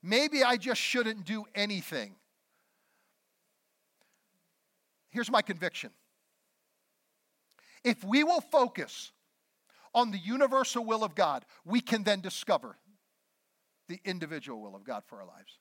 maybe 0.03 0.43
I 0.43 0.57
just 0.57 0.81
shouldn't 0.81 1.25
do 1.25 1.45
anything. 1.55 2.17
Here's 5.11 5.31
my 5.31 5.43
conviction. 5.43 5.91
If 7.85 8.03
we 8.03 8.25
will 8.25 8.41
focus 8.41 9.13
on 9.95 10.11
the 10.11 10.19
universal 10.19 10.85
will 10.85 11.05
of 11.05 11.15
God, 11.15 11.45
we 11.65 11.81
can 11.81 12.03
then 12.03 12.21
discover 12.21 12.77
the 13.89 14.01
individual 14.05 14.61
will 14.61 14.75
of 14.75 14.85
God 14.85 15.05
for 15.07 15.21
our 15.21 15.27
lives. 15.27 15.59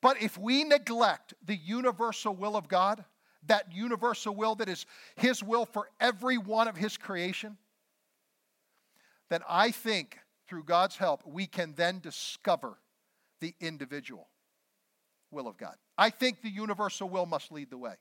But 0.00 0.22
if 0.22 0.38
we 0.38 0.64
neglect 0.64 1.34
the 1.44 1.56
universal 1.56 2.34
will 2.34 2.56
of 2.56 2.68
God, 2.68 3.04
that 3.46 3.72
universal 3.72 4.34
will 4.34 4.54
that 4.56 4.68
is 4.68 4.86
His 5.16 5.42
will 5.42 5.66
for 5.66 5.88
every 6.00 6.38
one 6.38 6.68
of 6.68 6.76
His 6.76 6.96
creation, 6.96 7.56
then 9.30 9.40
I 9.48 9.70
think 9.70 10.18
through 10.48 10.64
God's 10.64 10.96
help, 10.96 11.22
we 11.26 11.46
can 11.46 11.74
then 11.76 12.00
discover 12.00 12.78
the 13.40 13.54
individual 13.60 14.28
will 15.30 15.46
of 15.46 15.58
God. 15.58 15.74
I 15.96 16.10
think 16.10 16.42
the 16.42 16.48
universal 16.48 17.08
will 17.08 17.26
must 17.26 17.52
lead 17.52 17.70
the 17.70 17.76
way. 17.76 17.94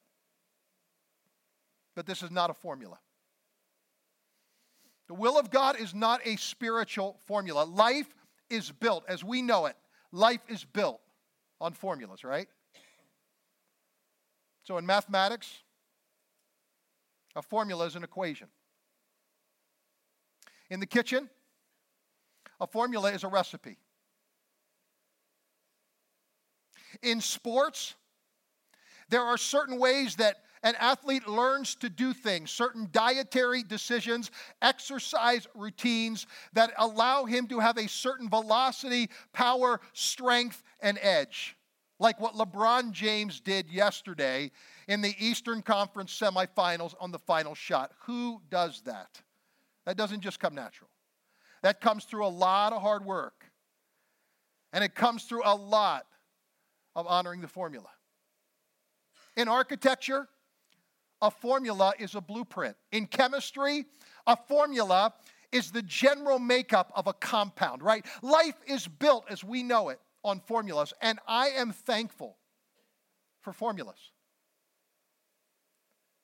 But 1.96 2.06
this 2.06 2.24
is 2.24 2.32
not 2.32 2.50
a 2.50 2.54
formula. 2.54 3.00
The 5.08 5.14
will 5.14 5.40
of 5.40 5.50
God 5.50 5.80
is 5.80 5.96
not 5.96 6.22
a 6.26 6.36
spiritual 6.36 7.18
formula. 7.26 7.64
Life 7.64 8.14
is 8.50 8.72
built, 8.72 9.04
as 9.08 9.24
we 9.24 9.42
know 9.42 9.66
it, 9.66 9.76
life 10.12 10.42
is 10.48 10.64
built 10.64 11.00
on 11.60 11.74
formulas, 11.74 12.24
right? 12.24 12.48
So 14.64 14.78
in 14.78 14.86
mathematics, 14.86 15.64
a 17.36 17.42
formula 17.42 17.86
is 17.86 17.96
an 17.96 18.04
equation. 18.04 18.48
In 20.70 20.80
the 20.80 20.86
kitchen, 20.86 21.30
a 22.60 22.68
formula 22.68 23.12
is 23.12 23.24
a 23.24 23.28
recipe. 23.28 23.78
In 27.02 27.22
sports, 27.22 27.96
there 29.10 29.22
are 29.22 29.38
certain 29.38 29.80
ways 29.80 30.16
that 30.18 30.38
an 30.64 30.76
athlete 30.80 31.28
learns 31.28 31.76
to 31.76 31.90
do 31.90 32.14
things, 32.14 32.52
certain 32.52 32.88
dietary 32.92 33.64
decisions, 33.64 34.32
exercise 34.62 35.48
routines 35.56 36.28
that 36.54 36.72
allow 36.78 37.26
him 37.26 37.48
to 37.48 37.60
have 37.60 37.78
a 37.78 37.88
certain 37.88 38.30
velocity, 38.30 39.10
power, 39.34 39.80
strength, 39.94 40.64
and 40.82 40.98
edge. 41.02 41.56
Like 42.00 42.20
what 42.20 42.36
LeBron 42.36 42.92
James 42.92 43.40
did 43.40 43.72
yesterday 43.72 44.52
in 44.88 45.02
the 45.02 45.16
Eastern 45.20 45.62
Conference 45.62 46.18
semifinals 46.18 46.94
on 47.00 47.12
the 47.12 47.20
final 47.20 47.56
shot. 47.56 47.92
Who 48.06 48.42
does 48.50 48.82
that? 48.86 49.22
That 49.86 49.98
doesn't 49.98 50.22
just 50.22 50.40
come 50.40 50.54
natural. 50.54 50.90
That 51.64 51.82
comes 51.82 52.06
through 52.06 52.26
a 52.26 52.30
lot 52.30 52.74
of 52.74 52.82
hard 52.82 53.04
work. 53.04 53.46
And 54.74 54.84
it 54.84 54.96
comes 54.96 55.24
through 55.24 55.44
a 55.46 55.56
lot 55.56 56.06
of 56.96 57.08
honoring 57.08 57.42
the 57.42 57.48
formula. 57.48 57.90
In 59.36 59.48
architecture, 59.48 60.28
a 61.21 61.31
formula 61.31 61.93
is 62.00 62.15
a 62.15 62.21
blueprint. 62.21 62.75
In 62.91 63.07
chemistry, 63.07 63.86
a 64.25 64.36
formula 64.36 65.13
is 65.51 65.71
the 65.71 65.81
general 65.81 66.39
makeup 66.39 66.91
of 66.95 67.07
a 67.07 67.13
compound, 67.13 67.81
right? 67.81 68.05
Life 68.21 68.57
is 68.67 68.88
built 68.88 69.25
as 69.29 69.43
we 69.43 69.63
know 69.63 69.89
it 69.89 70.00
on 70.24 70.41
formulas, 70.41 70.93
and 71.01 71.19
I 71.27 71.50
am 71.50 71.71
thankful 71.71 72.38
for 73.41 73.53
formulas. 73.53 74.12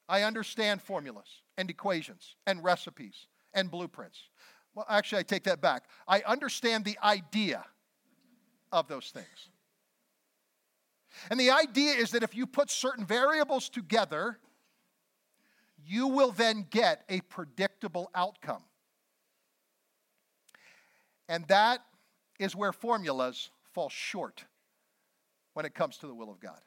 I 0.09 0.23
understand 0.23 0.81
formulas 0.81 1.27
and 1.57 1.69
equations 1.69 2.35
and 2.45 2.63
recipes 2.63 3.27
and 3.53 3.71
blueprints. 3.71 4.19
Well, 4.75 4.85
actually, 4.89 5.19
I 5.19 5.23
take 5.23 5.43
that 5.43 5.61
back. 5.61 5.85
I 6.07 6.21
understand 6.21 6.83
the 6.83 6.97
idea 7.03 7.63
of 8.71 8.87
those 8.87 9.11
things. 9.11 9.49
And 11.29 11.39
the 11.39 11.51
idea 11.51 11.93
is 11.93 12.11
that 12.11 12.23
if 12.23 12.35
you 12.35 12.47
put 12.47 12.71
certain 12.71 13.05
variables 13.05 13.69
together, 13.69 14.39
you 15.85 16.07
will 16.07 16.31
then 16.31 16.65
get 16.69 17.03
a 17.09 17.21
predictable 17.21 18.09
outcome. 18.15 18.63
And 21.27 21.47
that 21.47 21.79
is 22.39 22.55
where 22.55 22.73
formulas 22.73 23.49
fall 23.73 23.89
short 23.89 24.45
when 25.53 25.65
it 25.65 25.73
comes 25.73 25.97
to 25.97 26.07
the 26.07 26.13
will 26.13 26.31
of 26.31 26.39
God. 26.39 26.59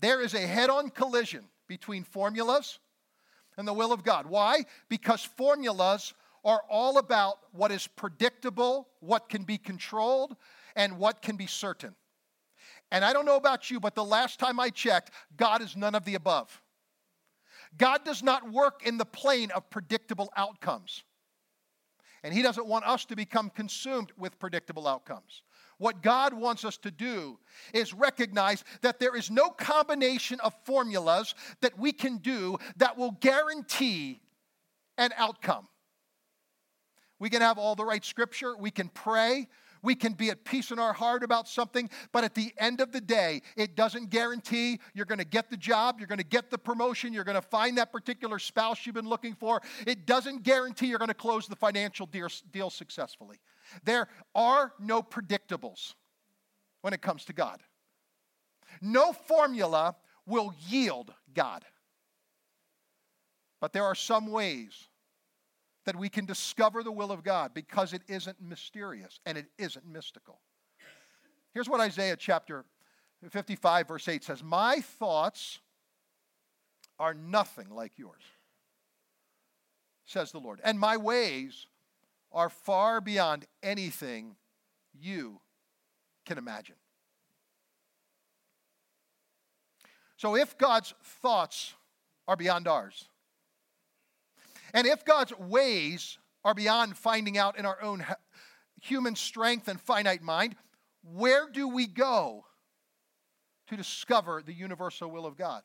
There 0.00 0.20
is 0.20 0.34
a 0.34 0.40
head 0.40 0.70
on 0.70 0.90
collision 0.90 1.44
between 1.66 2.04
formulas 2.04 2.78
and 3.56 3.66
the 3.66 3.72
will 3.72 3.92
of 3.92 4.04
God. 4.04 4.26
Why? 4.26 4.64
Because 4.88 5.22
formulas 5.22 6.14
are 6.44 6.62
all 6.70 6.98
about 6.98 7.38
what 7.52 7.72
is 7.72 7.86
predictable, 7.86 8.88
what 9.00 9.28
can 9.28 9.42
be 9.42 9.58
controlled, 9.58 10.36
and 10.76 10.98
what 10.98 11.20
can 11.20 11.36
be 11.36 11.46
certain. 11.46 11.94
And 12.90 13.04
I 13.04 13.12
don't 13.12 13.26
know 13.26 13.36
about 13.36 13.70
you, 13.70 13.80
but 13.80 13.94
the 13.94 14.04
last 14.04 14.38
time 14.38 14.58
I 14.58 14.70
checked, 14.70 15.10
God 15.36 15.60
is 15.62 15.76
none 15.76 15.94
of 15.94 16.04
the 16.04 16.14
above. 16.14 16.62
God 17.76 18.04
does 18.04 18.22
not 18.22 18.50
work 18.50 18.86
in 18.86 18.96
the 18.96 19.04
plane 19.04 19.50
of 19.50 19.68
predictable 19.68 20.32
outcomes. 20.36 21.04
And 22.24 22.32
He 22.32 22.42
doesn't 22.42 22.66
want 22.66 22.86
us 22.86 23.04
to 23.06 23.16
become 23.16 23.50
consumed 23.50 24.12
with 24.16 24.38
predictable 24.38 24.88
outcomes. 24.88 25.42
What 25.76 26.02
God 26.02 26.34
wants 26.34 26.64
us 26.64 26.76
to 26.78 26.90
do 26.90 27.38
is 27.72 27.94
recognize 27.94 28.64
that 28.82 28.98
there 28.98 29.14
is 29.14 29.30
no 29.30 29.50
combination 29.50 30.40
of 30.40 30.54
formulas 30.64 31.34
that 31.60 31.78
we 31.78 31.92
can 31.92 32.18
do 32.18 32.58
that 32.76 32.96
will 32.96 33.12
guarantee 33.12 34.20
an 34.96 35.12
outcome. 35.16 35.68
We 37.20 37.30
can 37.30 37.42
have 37.42 37.58
all 37.58 37.76
the 37.76 37.84
right 37.84 38.04
scripture, 38.04 38.56
we 38.56 38.70
can 38.70 38.88
pray, 38.88 39.46
we 39.82 39.94
can 39.94 40.12
be 40.12 40.30
at 40.30 40.44
peace 40.44 40.70
in 40.70 40.78
our 40.78 40.92
heart 40.92 41.22
about 41.22 41.48
something, 41.48 41.88
but 42.12 42.24
at 42.24 42.34
the 42.34 42.52
end 42.58 42.80
of 42.80 42.92
the 42.92 43.00
day, 43.00 43.42
it 43.56 43.76
doesn't 43.76 44.10
guarantee 44.10 44.80
you're 44.94 45.06
going 45.06 45.18
to 45.18 45.24
get 45.24 45.50
the 45.50 45.56
job, 45.56 45.96
you're 45.98 46.08
going 46.08 46.18
to 46.18 46.24
get 46.24 46.50
the 46.50 46.58
promotion, 46.58 47.12
you're 47.12 47.24
going 47.24 47.34
to 47.34 47.42
find 47.42 47.78
that 47.78 47.92
particular 47.92 48.38
spouse 48.38 48.86
you've 48.86 48.94
been 48.94 49.08
looking 49.08 49.34
for. 49.34 49.60
It 49.86 50.06
doesn't 50.06 50.42
guarantee 50.42 50.86
you're 50.86 50.98
going 50.98 51.08
to 51.08 51.14
close 51.14 51.46
the 51.46 51.56
financial 51.56 52.06
deal 52.06 52.70
successfully. 52.70 53.38
There 53.84 54.08
are 54.34 54.72
no 54.78 55.02
predictables 55.02 55.94
when 56.82 56.92
it 56.92 57.02
comes 57.02 57.24
to 57.26 57.32
God. 57.32 57.60
No 58.80 59.12
formula 59.12 59.96
will 60.26 60.54
yield 60.68 61.12
God. 61.34 61.64
But 63.60 63.72
there 63.72 63.84
are 63.84 63.94
some 63.94 64.30
ways 64.30 64.88
that 65.88 65.96
we 65.96 66.10
can 66.10 66.26
discover 66.26 66.82
the 66.82 66.92
will 66.92 67.10
of 67.10 67.24
God 67.24 67.54
because 67.54 67.94
it 67.94 68.02
isn't 68.08 68.36
mysterious 68.42 69.20
and 69.24 69.38
it 69.38 69.46
isn't 69.56 69.86
mystical. 69.86 70.38
Here's 71.54 71.66
what 71.66 71.80
Isaiah 71.80 72.14
chapter 72.14 72.66
55, 73.30 73.88
verse 73.88 74.06
8 74.06 74.22
says 74.22 74.44
My 74.44 74.82
thoughts 74.82 75.60
are 76.98 77.14
nothing 77.14 77.70
like 77.70 77.92
yours, 77.96 78.20
says 80.04 80.30
the 80.30 80.40
Lord, 80.40 80.60
and 80.62 80.78
my 80.78 80.98
ways 80.98 81.66
are 82.32 82.50
far 82.50 83.00
beyond 83.00 83.46
anything 83.62 84.36
you 84.92 85.40
can 86.26 86.36
imagine. 86.36 86.76
So 90.18 90.36
if 90.36 90.58
God's 90.58 90.92
thoughts 91.22 91.72
are 92.26 92.36
beyond 92.36 92.68
ours, 92.68 93.08
and 94.74 94.86
if 94.86 95.04
God's 95.04 95.32
ways 95.38 96.18
are 96.44 96.54
beyond 96.54 96.96
finding 96.96 97.36
out 97.38 97.58
in 97.58 97.66
our 97.66 97.80
own 97.82 98.04
human 98.80 99.16
strength 99.16 99.68
and 99.68 99.80
finite 99.80 100.22
mind, 100.22 100.56
where 101.02 101.48
do 101.50 101.68
we 101.68 101.86
go 101.86 102.44
to 103.68 103.76
discover 103.76 104.42
the 104.44 104.52
universal 104.52 105.10
will 105.10 105.26
of 105.26 105.36
God? 105.36 105.62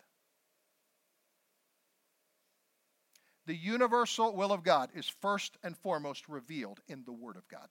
The 3.45 3.55
universal 3.55 4.35
will 4.35 4.53
of 4.53 4.63
God 4.63 4.89
is 4.95 5.07
first 5.07 5.57
and 5.63 5.77
foremost 5.77 6.29
revealed 6.29 6.79
in 6.87 7.03
the 7.05 7.11
Word 7.11 7.35
of 7.35 7.47
God. 7.47 7.67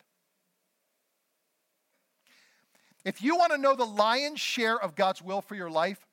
If 3.05 3.23
you 3.23 3.37
want 3.37 3.53
to 3.53 3.59
know 3.59 3.75
the 3.75 3.85
lion's 3.85 4.40
share 4.40 4.79
of 4.79 4.95
God's 4.95 5.23
will 5.23 5.40
for 5.40 5.55
your 5.55 5.71
life, 5.71 6.07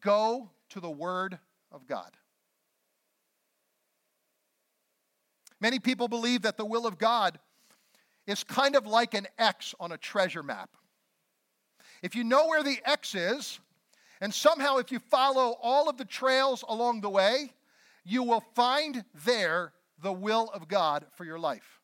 go 0.00 0.50
to 0.70 0.80
the 0.80 0.90
Word 0.90 1.38
of 1.70 1.86
God. 1.86 2.16
Many 5.62 5.78
people 5.78 6.08
believe 6.08 6.42
that 6.42 6.56
the 6.56 6.64
will 6.64 6.88
of 6.88 6.98
God 6.98 7.38
is 8.26 8.42
kind 8.42 8.74
of 8.74 8.84
like 8.84 9.14
an 9.14 9.28
X 9.38 9.76
on 9.78 9.92
a 9.92 9.96
treasure 9.96 10.42
map. 10.42 10.70
If 12.02 12.16
you 12.16 12.24
know 12.24 12.48
where 12.48 12.64
the 12.64 12.80
X 12.84 13.14
is, 13.14 13.60
and 14.20 14.34
somehow 14.34 14.78
if 14.78 14.90
you 14.90 14.98
follow 14.98 15.56
all 15.62 15.88
of 15.88 15.98
the 15.98 16.04
trails 16.04 16.64
along 16.68 17.00
the 17.00 17.08
way, 17.08 17.52
you 18.04 18.24
will 18.24 18.42
find 18.56 19.04
there 19.24 19.72
the 20.02 20.12
will 20.12 20.50
of 20.52 20.66
God 20.66 21.06
for 21.14 21.24
your 21.24 21.38
life. 21.38 21.78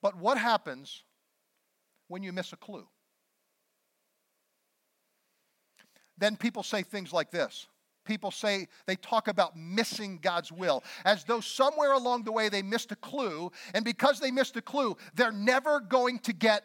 But 0.00 0.16
what 0.16 0.38
happens 0.38 1.02
when 2.06 2.22
you 2.22 2.32
miss 2.32 2.52
a 2.52 2.56
clue? 2.56 2.86
Then 6.16 6.36
people 6.36 6.62
say 6.62 6.84
things 6.84 7.12
like 7.12 7.32
this. 7.32 7.66
People 8.04 8.30
say 8.30 8.68
they 8.86 8.96
talk 8.96 9.28
about 9.28 9.56
missing 9.56 10.18
God's 10.20 10.50
will 10.50 10.82
as 11.04 11.24
though 11.24 11.40
somewhere 11.40 11.92
along 11.92 12.24
the 12.24 12.32
way 12.32 12.48
they 12.48 12.62
missed 12.62 12.92
a 12.92 12.96
clue, 12.96 13.50
and 13.74 13.84
because 13.84 14.18
they 14.18 14.30
missed 14.30 14.56
a 14.56 14.62
clue, 14.62 14.96
they're 15.14 15.32
never 15.32 15.80
going 15.80 16.18
to 16.20 16.32
get 16.32 16.64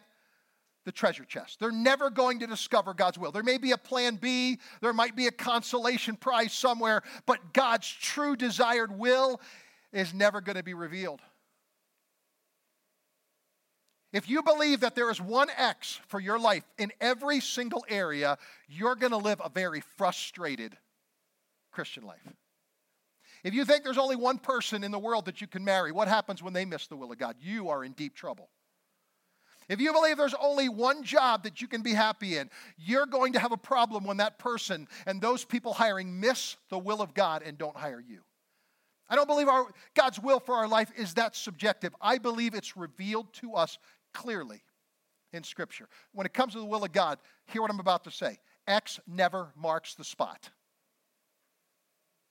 the 0.84 0.92
treasure 0.92 1.24
chest. 1.24 1.60
They're 1.60 1.70
never 1.70 2.08
going 2.08 2.38
to 2.40 2.46
discover 2.46 2.94
God's 2.94 3.18
will. 3.18 3.30
There 3.30 3.42
may 3.42 3.58
be 3.58 3.72
a 3.72 3.78
plan 3.78 4.16
B, 4.16 4.58
there 4.80 4.94
might 4.94 5.14
be 5.14 5.26
a 5.26 5.30
consolation 5.30 6.16
prize 6.16 6.52
somewhere, 6.52 7.02
but 7.26 7.52
God's 7.52 7.88
true 7.88 8.36
desired 8.36 8.98
will 8.98 9.40
is 9.92 10.14
never 10.14 10.40
going 10.40 10.56
to 10.56 10.62
be 10.62 10.74
revealed. 10.74 11.20
If 14.12 14.28
you 14.28 14.42
believe 14.42 14.80
that 14.80 14.94
there 14.94 15.10
is 15.10 15.20
one 15.20 15.48
X 15.56 16.00
for 16.08 16.18
your 16.18 16.38
life 16.38 16.64
in 16.78 16.90
every 17.00 17.40
single 17.40 17.84
area, 17.88 18.38
you're 18.66 18.96
going 18.96 19.12
to 19.12 19.18
live 19.18 19.42
a 19.44 19.50
very 19.50 19.82
frustrated 19.98 20.76
Christian 21.70 22.04
life. 22.04 22.26
If 23.44 23.54
you 23.54 23.64
think 23.64 23.84
there's 23.84 23.98
only 23.98 24.16
one 24.16 24.38
person 24.38 24.82
in 24.82 24.90
the 24.90 24.98
world 24.98 25.26
that 25.26 25.40
you 25.40 25.46
can 25.46 25.64
marry, 25.64 25.92
what 25.92 26.08
happens 26.08 26.42
when 26.42 26.52
they 26.52 26.64
miss 26.64 26.86
the 26.86 26.96
will 26.96 27.12
of 27.12 27.18
God? 27.18 27.36
You 27.40 27.68
are 27.68 27.84
in 27.84 27.92
deep 27.92 28.14
trouble. 28.14 28.50
If 29.68 29.80
you 29.80 29.92
believe 29.92 30.16
there's 30.16 30.34
only 30.34 30.68
one 30.68 31.04
job 31.04 31.44
that 31.44 31.60
you 31.60 31.68
can 31.68 31.82
be 31.82 31.92
happy 31.92 32.38
in, 32.38 32.48
you're 32.78 33.06
going 33.06 33.34
to 33.34 33.38
have 33.38 33.52
a 33.52 33.56
problem 33.56 34.04
when 34.04 34.16
that 34.16 34.38
person 34.38 34.88
and 35.06 35.20
those 35.20 35.44
people 35.44 35.74
hiring 35.74 36.18
miss 36.18 36.56
the 36.70 36.78
will 36.78 37.02
of 37.02 37.12
God 37.12 37.42
and 37.44 37.58
don't 37.58 37.76
hire 37.76 38.00
you. 38.00 38.22
I 39.10 39.16
don't 39.16 39.28
believe 39.28 39.48
our, 39.48 39.66
God's 39.94 40.18
will 40.18 40.40
for 40.40 40.54
our 40.54 40.68
life 40.68 40.90
is 40.96 41.14
that 41.14 41.36
subjective. 41.36 41.94
I 42.00 42.18
believe 42.18 42.54
it's 42.54 42.76
revealed 42.76 43.32
to 43.34 43.54
us 43.54 43.78
clearly 44.14 44.62
in 45.32 45.44
Scripture. 45.44 45.88
When 46.12 46.26
it 46.26 46.34
comes 46.34 46.54
to 46.54 46.58
the 46.58 46.66
will 46.66 46.84
of 46.84 46.92
God, 46.92 47.18
hear 47.46 47.62
what 47.62 47.70
I'm 47.70 47.80
about 47.80 48.04
to 48.04 48.10
say 48.10 48.38
X 48.66 49.00
never 49.06 49.52
marks 49.54 49.94
the 49.94 50.04
spot. 50.04 50.50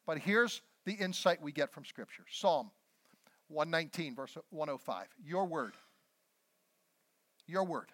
But 0.08 0.18
here's 0.18 0.62
the 0.86 0.94
insight 0.94 1.42
we 1.42 1.52
get 1.52 1.72
from 1.72 1.86
Scripture 1.86 2.24
Psalm 2.32 2.72
119, 3.50 4.16
verse 4.16 4.36
105. 4.50 5.06
Your 5.24 5.46
word 5.46 5.74
your 7.48 7.64
word. 7.64 7.92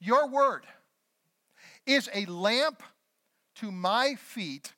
Your 0.00 0.28
word 0.28 0.64
is 1.84 2.08
a 2.14 2.24
lamp 2.26 2.82
to 3.56 3.72
my 3.72 4.14
feet 4.14 4.72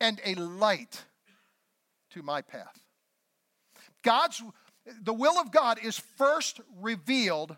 and 0.00 0.20
a 0.24 0.34
light 0.34 1.04
to 2.10 2.22
my 2.22 2.42
path. 2.42 2.78
God's 4.02 4.42
the 5.02 5.14
will 5.14 5.38
of 5.38 5.52
God 5.52 5.78
is 5.82 5.96
first 5.96 6.60
revealed 6.80 7.56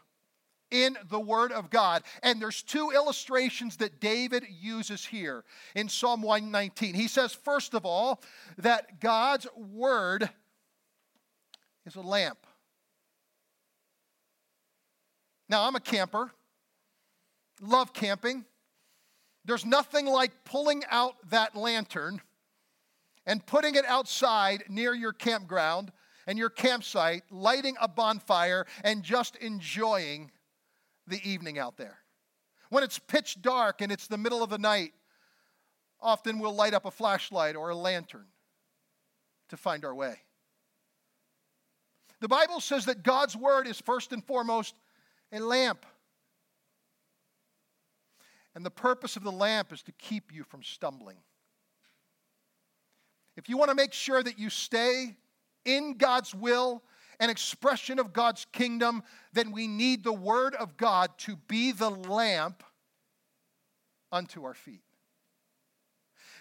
in 0.74 0.98
the 1.08 1.20
Word 1.20 1.52
of 1.52 1.70
God. 1.70 2.02
And 2.24 2.42
there's 2.42 2.62
two 2.62 2.90
illustrations 2.90 3.76
that 3.76 4.00
David 4.00 4.44
uses 4.60 5.06
here 5.06 5.44
in 5.76 5.88
Psalm 5.88 6.20
119. 6.20 6.94
He 6.94 7.06
says, 7.06 7.32
first 7.32 7.74
of 7.74 7.86
all, 7.86 8.20
that 8.58 9.00
God's 9.00 9.46
Word 9.56 10.28
is 11.86 11.94
a 11.94 12.00
lamp. 12.00 12.38
Now, 15.48 15.68
I'm 15.68 15.76
a 15.76 15.80
camper, 15.80 16.32
love 17.62 17.92
camping. 17.92 18.44
There's 19.44 19.64
nothing 19.64 20.06
like 20.06 20.32
pulling 20.44 20.82
out 20.90 21.14
that 21.30 21.54
lantern 21.54 22.20
and 23.26 23.46
putting 23.46 23.76
it 23.76 23.84
outside 23.84 24.64
near 24.68 24.92
your 24.92 25.12
campground 25.12 25.92
and 26.26 26.38
your 26.38 26.50
campsite, 26.50 27.22
lighting 27.30 27.76
a 27.80 27.86
bonfire, 27.86 28.66
and 28.82 29.02
just 29.02 29.36
enjoying 29.36 30.30
the 31.06 31.20
evening 31.28 31.58
out 31.58 31.76
there. 31.76 31.98
When 32.70 32.82
it's 32.82 32.98
pitch 32.98 33.40
dark 33.40 33.80
and 33.80 33.92
it's 33.92 34.06
the 34.06 34.18
middle 34.18 34.42
of 34.42 34.50
the 34.50 34.58
night, 34.58 34.92
often 36.00 36.38
we'll 36.38 36.54
light 36.54 36.74
up 36.74 36.84
a 36.84 36.90
flashlight 36.90 37.56
or 37.56 37.70
a 37.70 37.74
lantern 37.74 38.26
to 39.48 39.56
find 39.56 39.84
our 39.84 39.94
way. 39.94 40.16
The 42.20 42.28
Bible 42.28 42.60
says 42.60 42.86
that 42.86 43.02
God's 43.02 43.36
Word 43.36 43.66
is 43.66 43.80
first 43.80 44.12
and 44.12 44.24
foremost 44.24 44.74
a 45.32 45.40
lamp. 45.40 45.84
And 48.54 48.64
the 48.64 48.70
purpose 48.70 49.16
of 49.16 49.24
the 49.24 49.32
lamp 49.32 49.72
is 49.72 49.82
to 49.82 49.92
keep 49.92 50.32
you 50.32 50.44
from 50.44 50.62
stumbling. 50.62 51.18
If 53.36 53.48
you 53.48 53.56
want 53.56 53.70
to 53.70 53.74
make 53.74 53.92
sure 53.92 54.22
that 54.22 54.38
you 54.38 54.48
stay 54.48 55.16
in 55.64 55.96
God's 55.98 56.34
will, 56.34 56.82
an 57.20 57.30
expression 57.30 57.98
of 57.98 58.12
God's 58.12 58.46
kingdom, 58.52 59.02
then 59.32 59.52
we 59.52 59.66
need 59.66 60.04
the 60.04 60.12
Word 60.12 60.54
of 60.54 60.76
God 60.76 61.10
to 61.18 61.36
be 61.48 61.72
the 61.72 61.90
lamp 61.90 62.62
unto 64.12 64.44
our 64.44 64.54
feet. 64.54 64.82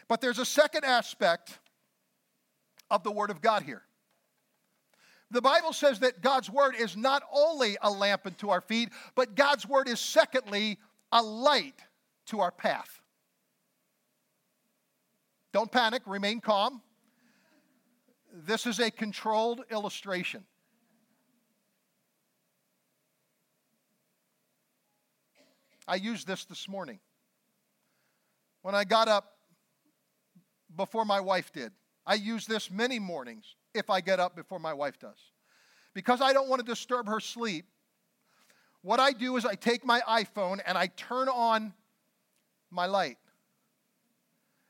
But 0.08 0.22
there's 0.22 0.40
a 0.40 0.46
second 0.46 0.86
aspect 0.86 1.60
of 2.90 3.04
the 3.04 3.12
Word 3.12 3.30
of 3.30 3.42
God 3.42 3.64
here. 3.64 3.84
The 5.32 5.42
Bible 5.42 5.74
says 5.74 6.00
that 6.02 6.22
God's 6.22 6.50
Word 6.50 6.76
is 6.78 6.96
not 6.96 7.24
only 7.34 7.78
a 7.82 7.90
lamp 7.90 8.28
unto 8.28 8.50
our 8.50 8.62
feet, 8.62 8.90
but 9.16 9.36
God's 9.36 9.68
Word 9.68 9.88
is 9.88 10.00
secondly 10.00 10.78
a 11.12 11.22
light 11.22 11.82
to 12.28 12.40
our 12.40 12.52
path. 12.52 13.02
Don't 15.52 15.72
panic, 15.72 16.04
remain 16.06 16.42
calm. 16.42 16.82
This 18.32 18.66
is 18.66 18.80
a 18.80 18.90
controlled 18.90 19.62
illustration. 19.72 20.44
I 25.88 25.96
used 25.96 26.28
this 26.28 26.46
this 26.46 26.68
morning. 26.68 27.00
When 28.62 28.76
I 28.76 28.84
got 28.84 29.08
up 29.08 29.34
before 30.76 31.06
my 31.06 31.20
wife 31.20 31.52
did, 31.52 31.72
I 32.06 32.16
use 32.16 32.46
this 32.46 32.72
many 32.72 33.00
mornings 33.00 33.56
if 33.74 33.90
I 33.90 34.02
get 34.02 34.20
up 34.20 34.36
before 34.36 34.60
my 34.60 34.74
wife 34.74 35.00
does. 35.00 35.18
Because 35.94 36.22
I 36.22 36.34
don't 36.34 36.50
want 36.50 36.66
to 36.66 36.66
disturb 36.66 37.08
her 37.08 37.20
sleep, 37.20 37.66
what 38.82 39.00
I 39.00 39.12
do 39.12 39.38
is 39.38 39.46
I 39.46 39.56
take 39.56 39.86
my 39.86 40.02
iPhone 40.02 40.60
and 40.66 40.78
I 40.78 40.88
turn 40.88 41.30
on 41.30 41.74
my 42.70 42.86
light. 42.86 43.18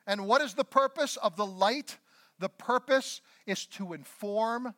And 0.06 0.28
what 0.28 0.42
is 0.42 0.54
the 0.54 0.66
purpose 0.66 1.18
of 1.18 1.36
the 1.36 1.46
light? 1.46 1.98
The 2.40 2.50
purpose 2.50 3.22
is 3.46 3.66
to 3.68 3.94
inform 3.94 4.74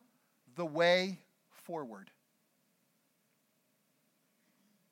the 0.54 0.64
way 0.64 1.20
forward. 1.50 2.10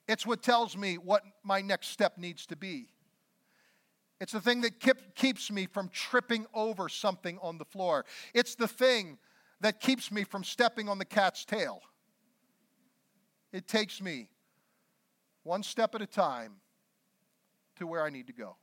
It's 0.07 0.27
what 0.27 0.43
tells 0.43 0.77
me 0.77 0.99
what 0.99 1.23
my 1.43 1.61
next 1.61 1.89
step 1.89 2.19
needs 2.19 2.47
to 2.47 2.57
be. 2.57 2.89
It's 4.21 4.33
the 4.33 4.41
thing 4.41 4.61
that 4.63 4.81
keep, 4.81 5.15
keeps 5.15 5.51
me 5.51 5.67
from 5.67 5.89
tripping 5.89 6.47
over 6.55 6.89
something 6.89 7.39
on 7.43 7.59
the 7.59 7.65
floor. 7.65 8.05
It's 8.33 8.55
the 8.55 8.69
thing 8.69 9.19
that 9.61 9.81
keeps 9.81 10.13
me 10.13 10.25
from 10.25 10.45
stepping 10.45 10.89
on 10.89 10.99
the 10.99 11.05
cat's 11.05 11.45
tail. 11.45 11.81
It 13.53 13.67
takes 13.67 14.01
me 14.01 14.29
one 15.43 15.63
step 15.63 15.95
at 15.95 16.03
a 16.03 16.07
time 16.07 16.55
to 17.77 17.87
where 17.87 18.03
I 18.03 18.11
need 18.11 18.27
to 18.29 18.33
go. 18.33 18.57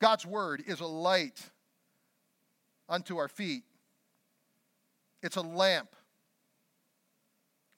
God's 0.00 0.24
word 0.24 0.62
is 0.66 0.80
a 0.80 0.86
light 0.86 1.50
unto 2.88 3.18
our 3.18 3.28
feet, 3.28 3.64
it's 5.22 5.36
a 5.36 5.42
lamp 5.42 5.94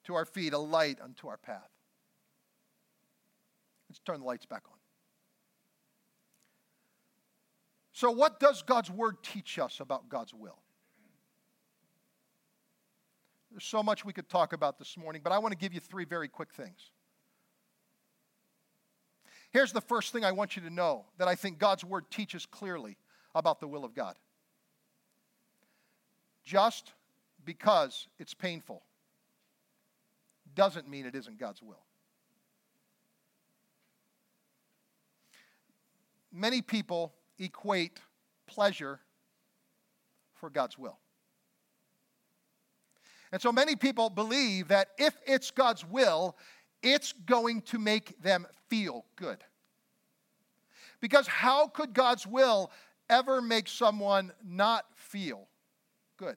to 0.05 0.15
our 0.15 0.25
feet, 0.25 0.53
a 0.53 0.59
light 0.59 0.99
unto 1.03 1.29
our 1.29 1.37
path. 1.37 1.72
Let's 3.93 4.01
turn 4.07 4.21
the 4.21 4.27
lights 4.27 4.47
back 4.47 4.63
on. 4.71 4.79
So, 7.93 8.11
what 8.11 8.41
does 8.41 8.63
God's 8.63 8.91
word 8.91 9.17
teach 9.23 9.59
us 9.59 9.81
about 9.81 10.09
God's 10.09 10.33
will? 10.33 10.57
There's 13.51 13.65
so 13.65 13.83
much 13.83 14.03
we 14.03 14.15
could 14.15 14.31
talk 14.31 14.55
about 14.55 14.79
this 14.79 14.97
morning, 14.97 15.21
but 15.23 15.31
I 15.31 15.37
want 15.37 15.53
to 15.53 15.59
give 15.59 15.75
you 15.75 15.81
three 15.81 16.07
very 16.07 16.27
quick 16.27 16.55
things. 16.55 16.91
Here's 19.51 19.73
the 19.73 19.83
first 19.83 20.11
thing 20.11 20.25
I 20.25 20.33
want 20.33 20.57
you 20.57 20.63
to 20.63 20.71
know 20.71 21.05
that 21.19 21.29
I 21.29 21.35
think 21.35 21.59
God's 21.59 21.85
word 21.85 22.11
teaches 22.11 22.47
clearly 22.47 22.97
about 23.35 23.61
the 23.61 23.69
will 23.69 23.85
of 23.85 23.95
God. 23.95 24.15
Just 26.43 26.95
because 27.45 28.09
it's 28.19 28.33
painful 28.33 28.83
doesn't 30.55 30.89
mean 30.89 31.05
it 31.05 31.15
isn't 31.15 31.39
God's 31.39 31.63
will. 31.63 31.85
Many 36.33 36.63
people 36.63 37.15
equate 37.39 38.01
pleasure 38.47 39.01
for 40.35 40.51
God's 40.51 40.79
will. 40.79 40.99
And 43.33 43.41
so 43.41 43.53
many 43.53 43.77
people 43.77 44.11
believe 44.11 44.69
that 44.69 44.89
if 44.99 45.17
it's 45.27 45.51
God's 45.51 45.85
will, 45.87 46.37
it's 46.83 47.13
going 47.13 47.63
to 47.63 47.79
make 47.79 48.21
them 48.23 48.47
feel 48.69 49.05
good. 49.17 49.43
Because 51.01 51.27
how 51.27 51.69
could 51.69 51.95
God's 51.95 52.27
will 52.27 52.71
ever 53.09 53.41
make 53.41 53.69
someone 53.69 54.33
not 54.45 54.85
feel 54.95 55.49
good? 56.17 56.37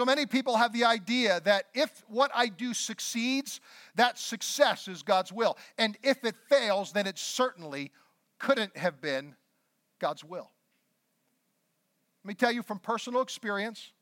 So 0.00 0.06
many 0.06 0.24
people 0.24 0.56
have 0.56 0.72
the 0.72 0.86
idea 0.86 1.42
that 1.44 1.66
if 1.74 2.02
what 2.08 2.30
I 2.34 2.46
do 2.46 2.72
succeeds, 2.72 3.60
that 3.96 4.18
success 4.18 4.88
is 4.88 5.02
God's 5.02 5.30
will. 5.30 5.58
And 5.76 5.98
if 6.02 6.24
it 6.24 6.36
fails, 6.48 6.92
then 6.92 7.06
it 7.06 7.18
certainly 7.18 7.92
couldn't 8.38 8.74
have 8.78 9.02
been 9.02 9.36
God's 9.98 10.24
will. 10.24 10.50
Let 12.24 12.28
me 12.28 12.32
tell 12.32 12.50
you 12.50 12.62
from 12.62 12.78
personal 12.78 13.20
experience 13.20 13.92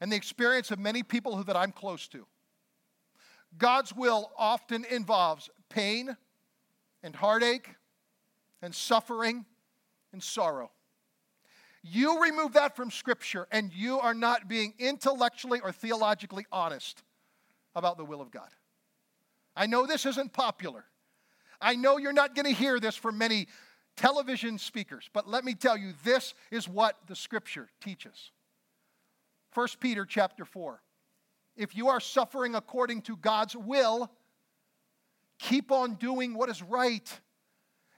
and 0.00 0.10
the 0.10 0.16
experience 0.16 0.72
of 0.72 0.80
many 0.80 1.04
people 1.04 1.36
who, 1.36 1.44
that 1.44 1.56
I'm 1.56 1.70
close 1.70 2.08
to. 2.08 2.26
God's 3.56 3.94
will 3.94 4.32
often 4.36 4.84
involves 4.90 5.48
pain 5.68 6.16
and 7.04 7.14
heartache 7.14 7.76
and 8.60 8.74
suffering 8.74 9.44
and 10.12 10.20
sorrow. 10.20 10.72
You 11.82 12.22
remove 12.22 12.52
that 12.52 12.76
from 12.76 12.90
Scripture, 12.90 13.48
and 13.50 13.72
you 13.72 13.98
are 13.98 14.14
not 14.14 14.48
being 14.48 14.74
intellectually 14.78 15.60
or 15.60 15.72
theologically 15.72 16.46
honest 16.52 17.02
about 17.74 17.96
the 17.96 18.04
will 18.04 18.20
of 18.20 18.30
God. 18.30 18.48
I 19.56 19.66
know 19.66 19.86
this 19.86 20.06
isn't 20.06 20.32
popular. 20.32 20.84
I 21.60 21.74
know 21.74 21.98
you're 21.98 22.12
not 22.12 22.34
going 22.34 22.46
to 22.46 22.52
hear 22.52 22.80
this 22.80 22.96
from 22.96 23.18
many 23.18 23.48
television 23.96 24.58
speakers, 24.58 25.10
but 25.12 25.28
let 25.28 25.44
me 25.44 25.54
tell 25.54 25.76
you 25.76 25.92
this 26.04 26.34
is 26.50 26.68
what 26.68 26.96
the 27.06 27.14
scripture 27.14 27.68
teaches. 27.80 28.30
1 29.54 29.68
Peter 29.80 30.06
chapter 30.06 30.44
4. 30.44 30.80
If 31.56 31.76
you 31.76 31.88
are 31.88 32.00
suffering 32.00 32.54
according 32.54 33.02
to 33.02 33.16
God's 33.16 33.54
will, 33.54 34.10
keep 35.38 35.70
on 35.70 35.94
doing 35.94 36.34
what 36.34 36.48
is 36.48 36.62
right 36.62 37.20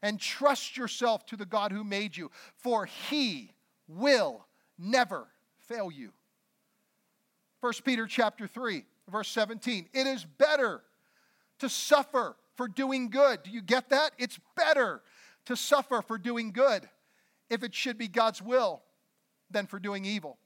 and 0.02 0.18
trust 0.18 0.76
yourself 0.76 1.24
to 1.26 1.36
the 1.36 1.46
God 1.46 1.70
who 1.70 1.84
made 1.84 2.16
you, 2.16 2.30
for 2.56 2.86
he 2.86 3.53
will 3.88 4.46
never 4.78 5.26
fail 5.68 5.90
you. 5.90 6.10
1 7.60 7.72
Peter 7.84 8.06
chapter 8.06 8.46
3, 8.46 8.84
verse 9.10 9.28
17. 9.28 9.88
It 9.92 10.06
is 10.06 10.24
better 10.24 10.82
to 11.60 11.68
suffer 11.68 12.36
for 12.56 12.68
doing 12.68 13.08
good. 13.08 13.42
Do 13.42 13.50
you 13.50 13.62
get 13.62 13.88
that? 13.90 14.12
It's 14.18 14.38
better 14.56 15.02
to 15.46 15.56
suffer 15.56 16.02
for 16.02 16.18
doing 16.18 16.52
good 16.52 16.88
if 17.50 17.62
it 17.62 17.74
should 17.74 17.98
be 17.98 18.08
God's 18.08 18.42
will 18.42 18.82
than 19.50 19.66
for 19.66 19.78
doing 19.78 20.04
evil. 20.04 20.38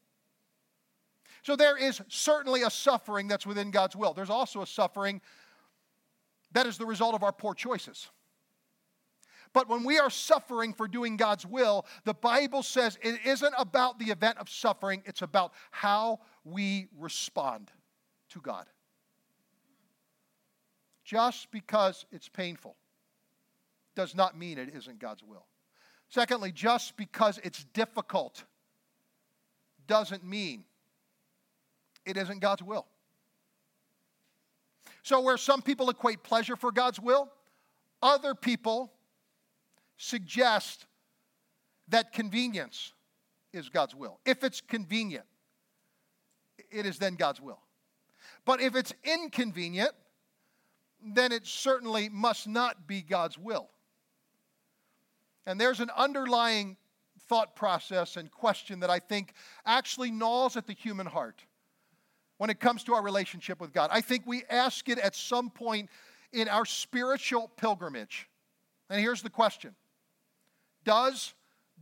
So 1.42 1.56
there 1.56 1.76
is 1.76 2.00
certainly 2.08 2.62
a 2.62 2.70
suffering 2.70 3.28
that's 3.28 3.46
within 3.46 3.70
God's 3.70 3.96
will. 3.96 4.12
There's 4.12 4.30
also 4.30 4.62
a 4.62 4.66
suffering 4.66 5.20
that 6.52 6.66
is 6.66 6.78
the 6.78 6.86
result 6.86 7.14
of 7.14 7.22
our 7.22 7.32
poor 7.32 7.54
choices. 7.54 8.08
But 9.52 9.68
when 9.68 9.84
we 9.84 9.98
are 9.98 10.10
suffering 10.10 10.72
for 10.72 10.88
doing 10.88 11.16
God's 11.16 11.46
will, 11.46 11.86
the 12.04 12.14
Bible 12.14 12.62
says 12.62 12.98
it 13.02 13.20
isn't 13.24 13.54
about 13.58 13.98
the 13.98 14.06
event 14.06 14.38
of 14.38 14.48
suffering, 14.48 15.02
it's 15.06 15.22
about 15.22 15.52
how 15.70 16.20
we 16.44 16.88
respond 16.98 17.70
to 18.30 18.40
God 18.40 18.66
just 21.08 21.50
because 21.50 22.04
it's 22.12 22.28
painful 22.28 22.76
does 23.96 24.14
not 24.14 24.36
mean 24.36 24.58
it 24.58 24.74
isn't 24.74 24.98
God's 24.98 25.24
will. 25.24 25.46
Secondly, 26.10 26.52
just 26.52 26.98
because 26.98 27.40
it's 27.42 27.64
difficult 27.72 28.44
doesn't 29.86 30.22
mean 30.22 30.64
it 32.04 32.18
isn't 32.18 32.40
God's 32.40 32.62
will. 32.62 32.86
So, 35.02 35.22
where 35.22 35.38
some 35.38 35.62
people 35.62 35.88
equate 35.88 36.22
pleasure 36.22 36.56
for 36.56 36.70
God's 36.70 37.00
will, 37.00 37.30
other 38.02 38.34
people 38.34 38.92
suggest 39.98 40.86
that 41.88 42.12
convenience 42.12 42.92
is 43.52 43.68
God's 43.68 43.94
will. 43.94 44.18
If 44.24 44.44
it's 44.44 44.60
convenient, 44.60 45.26
it 46.70 46.86
is 46.86 46.98
then 46.98 47.16
God's 47.16 47.40
will. 47.40 47.60
But 48.44 48.60
if 48.60 48.74
it's 48.74 48.94
inconvenient, 49.04 49.92
then 51.02 51.32
it 51.32 51.46
certainly 51.46 52.08
must 52.08 52.48
not 52.48 52.86
be 52.86 53.02
God's 53.02 53.38
will. 53.38 53.68
And 55.46 55.60
there's 55.60 55.80
an 55.80 55.90
underlying 55.96 56.76
thought 57.28 57.56
process 57.56 58.16
and 58.16 58.30
question 58.30 58.80
that 58.80 58.90
I 58.90 58.98
think 58.98 59.34
actually 59.66 60.10
gnaws 60.10 60.56
at 60.56 60.66
the 60.66 60.72
human 60.72 61.06
heart 61.06 61.44
when 62.38 62.50
it 62.50 62.60
comes 62.60 62.84
to 62.84 62.94
our 62.94 63.02
relationship 63.02 63.60
with 63.60 63.72
God. 63.72 63.90
I 63.92 64.00
think 64.00 64.24
we 64.26 64.44
ask 64.48 64.88
it 64.88 64.98
at 64.98 65.14
some 65.14 65.50
point 65.50 65.90
in 66.32 66.48
our 66.48 66.64
spiritual 66.64 67.50
pilgrimage. 67.56 68.28
And 68.90 69.00
here's 69.00 69.22
the 69.22 69.30
question 69.30 69.74
Does 70.84 71.34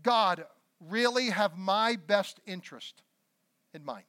God 0.02 0.44
really 0.80 1.30
have 1.30 1.56
my 1.56 1.96
best 1.96 2.40
interest 2.46 3.02
in 3.72 3.84
mind? 3.84 4.04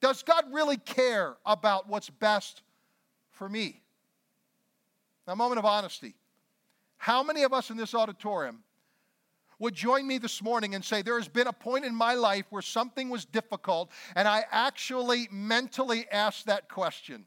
Does 0.00 0.22
God 0.22 0.44
really 0.52 0.76
care 0.76 1.36
about 1.44 1.88
what's 1.88 2.10
best 2.10 2.62
for 3.30 3.48
me? 3.48 3.82
Now, 5.26 5.32
a 5.32 5.36
moment 5.36 5.58
of 5.58 5.64
honesty. 5.64 6.14
How 6.98 7.22
many 7.22 7.42
of 7.42 7.52
us 7.52 7.70
in 7.70 7.76
this 7.76 7.94
auditorium 7.94 8.62
would 9.58 9.74
join 9.74 10.06
me 10.06 10.18
this 10.18 10.42
morning 10.42 10.74
and 10.74 10.84
say, 10.84 11.02
There 11.02 11.18
has 11.18 11.28
been 11.28 11.46
a 11.46 11.52
point 11.52 11.84
in 11.84 11.94
my 11.94 12.14
life 12.14 12.46
where 12.50 12.62
something 12.62 13.08
was 13.08 13.24
difficult, 13.24 13.90
and 14.14 14.28
I 14.28 14.44
actually 14.50 15.28
mentally 15.30 16.06
asked 16.10 16.46
that 16.46 16.68
question 16.68 17.26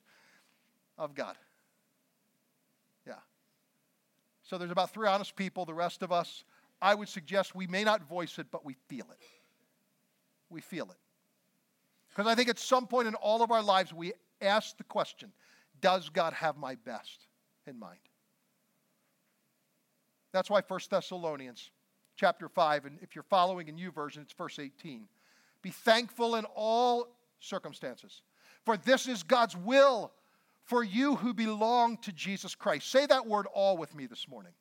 of 0.97 1.15
God? 1.15 1.35
So 4.49 4.57
there's 4.57 4.71
about 4.71 4.89
three 4.89 5.07
honest 5.07 5.35
people. 5.35 5.63
The 5.63 5.75
rest 5.75 6.01
of 6.01 6.11
us, 6.11 6.43
I 6.81 6.95
would 6.95 7.07
suggest 7.07 7.53
we 7.53 7.67
may 7.67 7.83
not 7.83 8.09
voice 8.09 8.39
it, 8.39 8.47
but 8.49 8.65
we 8.65 8.75
feel 8.87 9.05
it. 9.11 9.23
We 10.49 10.59
feel 10.59 10.85
it. 10.85 10.97
Because 12.09 12.25
I 12.25 12.33
think 12.33 12.49
at 12.49 12.57
some 12.57 12.87
point 12.87 13.07
in 13.07 13.13
all 13.13 13.43
of 13.43 13.51
our 13.51 13.61
lives, 13.61 13.93
we 13.93 14.11
ask 14.41 14.75
the 14.75 14.83
question 14.83 15.31
Does 15.81 16.09
God 16.09 16.33
have 16.33 16.57
my 16.57 16.73
best 16.73 17.27
in 17.67 17.77
mind? 17.77 17.99
That's 20.31 20.49
why 20.49 20.61
1 20.67 20.79
Thessalonians 20.89 21.69
chapter 22.15 22.49
5, 22.49 22.85
and 22.85 22.97
if 23.03 23.13
you're 23.13 23.23
following 23.23 23.67
in 23.67 23.75
YouVersion, 23.77 24.23
it's 24.23 24.33
verse 24.33 24.57
18. 24.57 25.07
Be 25.61 25.69
thankful 25.69 26.35
in 26.35 26.45
all 26.55 27.15
circumstances, 27.39 28.23
for 28.65 28.77
this 28.77 29.07
is 29.07 29.21
God's 29.21 29.55
will 29.55 30.11
for 30.69 30.83
you 30.83 31.15
who 31.15 31.33
belong 31.33 31.97
to 31.97 32.11
Jesus 32.11 32.53
Christ. 32.53 32.91
Say 32.91 33.07
that 33.07 33.25
word 33.25 33.47
all 33.55 33.75
with 33.75 33.95
me 33.95 34.05
this 34.05 34.27
morning. 34.27 34.51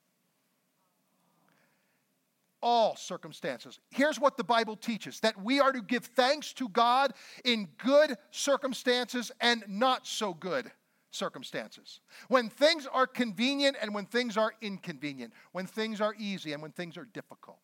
All 2.62 2.97
circumstances. 2.97 3.79
Here's 3.90 4.18
what 4.18 4.38
the 4.38 4.42
Bible 4.42 4.75
teaches 4.75 5.21
that 5.21 5.40
we 5.40 5.61
are 5.61 5.71
to 5.71 5.83
give 5.83 6.07
thanks 6.07 6.55
to 6.55 6.71
God 6.71 7.12
in 7.44 7.68
good 7.77 8.16
circumstances 8.31 9.31
and 9.42 9.62
not 9.68 10.07
so 10.07 10.33
good 10.33 10.73
circumstances. 11.11 12.01
When 12.29 12.49
things 12.49 12.88
are 12.90 13.07
convenient 13.07 13.77
and 13.81 13.94
when 13.94 14.07
things 14.07 14.38
are 14.38 14.55
inconvenient, 14.62 15.35
when 15.53 15.66
things 15.66 16.01
are 16.01 16.14
easy 16.18 16.55
and 16.55 16.62
when 16.62 16.73
things 16.73 16.97
are 16.97 17.05
difficult. 17.05 17.61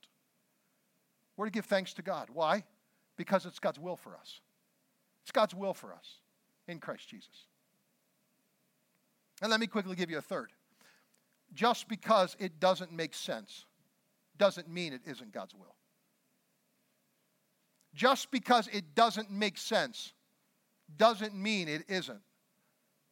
We're 1.39 1.47
to 1.47 1.51
give 1.51 1.65
thanks 1.65 1.95
to 1.95 2.03
God. 2.03 2.29
Why? 2.31 2.65
Because 3.17 3.47
it's 3.47 3.59
God's 3.59 3.81
will 3.81 3.97
for 3.97 4.15
us. 4.17 4.41
It's 5.23 5.33
God's 5.33 5.55
will 5.55 5.73
for 5.73 5.95
us 5.95 6.21
in 6.69 6.79
Christ 6.79 7.09
Jesus. 7.09 7.47
And 9.45 9.51
let 9.51 9.61
me 9.61 9.67
quickly 9.67 9.95
give 9.95 10.11
you 10.11 10.17
a 10.17 10.23
third. 10.23 10.53
Just 11.53 11.87
because 11.87 12.35
it 12.39 12.61
doesn't 12.61 12.91
make 12.93 13.13
sense 13.13 13.67
doesn't 14.39 14.71
mean 14.71 14.95
it 14.95 15.03
isn't 15.05 15.33
God's 15.33 15.55
will. 15.55 15.75
Just 17.95 18.31
because 18.31 18.69
it 18.69 18.95
doesn't 18.95 19.31
make 19.31 19.59
sense 19.59 20.15
doesn't 20.97 21.35
mean 21.35 21.69
it 21.69 21.85
isn't 21.89 22.23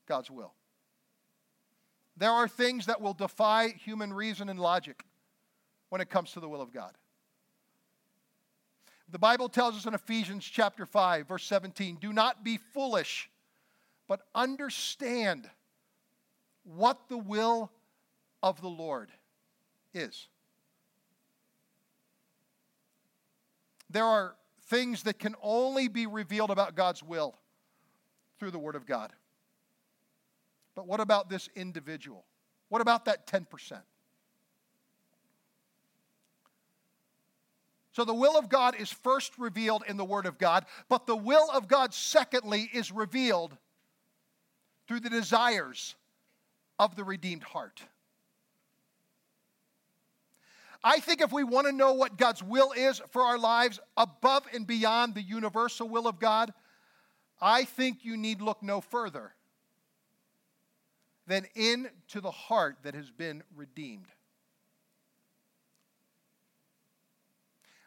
God's 0.09 0.31
will. 0.31 0.55
There 2.17 2.31
are 2.31 2.49
things 2.49 2.87
that 2.87 3.03
will 3.03 3.13
defy 3.13 3.69
human 3.69 4.11
reason 4.11 4.49
and 4.49 4.59
logic 4.59 5.05
when 5.91 6.01
it 6.01 6.09
comes 6.09 6.33
to 6.33 6.41
the 6.41 6.49
will 6.49 6.63
of 6.63 6.73
God. 6.73 6.93
The 9.11 9.19
Bible 9.19 9.51
tells 9.51 9.77
us 9.77 9.85
in 9.85 9.93
Ephesians 9.93 10.47
chapter 10.47 10.87
5 10.87 11.29
verse 11.29 11.45
17, 11.45 11.99
do 12.01 12.11
not 12.11 12.43
be 12.43 12.57
foolish, 12.57 13.29
but 14.09 14.23
understand 14.35 15.51
what 16.65 17.09
the 17.09 17.19
will 17.19 17.71
of 18.43 18.61
the 18.61 18.69
Lord 18.69 19.11
is. 19.95 20.29
There 23.91 24.05
are 24.05 24.35
things 24.67 25.03
that 25.03 25.19
can 25.19 25.35
only 25.43 25.89
be 25.89 26.07
revealed 26.07 26.51
about 26.51 26.75
God's 26.75 27.03
will 27.03 27.37
through 28.39 28.51
the 28.51 28.59
Word 28.59 28.75
of 28.75 28.87
God. 28.87 29.13
But 30.75 30.87
what 30.87 31.01
about 31.01 31.29
this 31.29 31.49
individual? 31.55 32.25
What 32.71 32.81
about 32.81 33.05
that 33.05 33.27
10%? 33.27 33.81
So 37.93 38.07
the 38.07 38.15
will 38.15 38.39
of 38.39 38.49
God 38.49 38.75
is 38.77 38.91
first 38.91 39.39
revealed 39.39 39.85
in 39.87 39.99
the 39.99 40.05
Word 40.05 40.25
of 40.25 40.39
God, 40.39 40.65
but 40.89 41.07
the 41.07 41.17
will 41.17 41.51
of 41.53 41.69
God, 41.69 41.93
secondly, 41.93 42.71
is 42.73 42.91
revealed 42.91 43.57
through 44.89 45.01
the 45.01 45.11
desires 45.11 45.95
of 46.79 46.97
the 46.97 47.05
redeemed 47.05 47.43
heart. 47.43 47.83
I 50.85 50.99
think 50.99 51.21
if 51.21 51.33
we 51.33 51.45
want 51.45 51.67
to 51.69 51.73
know 51.73 51.93
what 51.93 52.19
God's 52.19 52.43
will 52.43 52.73
is 52.73 53.01
for 53.11 53.23
our 53.23 53.39
lives 53.39 53.79
above 53.97 54.45
and 54.53 54.67
beyond 54.67 55.15
the 55.15 55.23
universal 55.23 55.89
will 55.89 56.09
of 56.09 56.19
God, 56.19 56.53
I 57.41 57.65
think 57.65 58.05
you 58.05 58.17
need 58.17 58.41
look 58.41 58.63
no 58.63 58.81
further 58.81 59.33
than 61.27 61.47
into 61.55 62.21
the 62.21 62.31
heart 62.31 62.79
that 62.83 62.95
has 62.95 63.11
been 63.11 63.43
redeemed. 63.55 64.09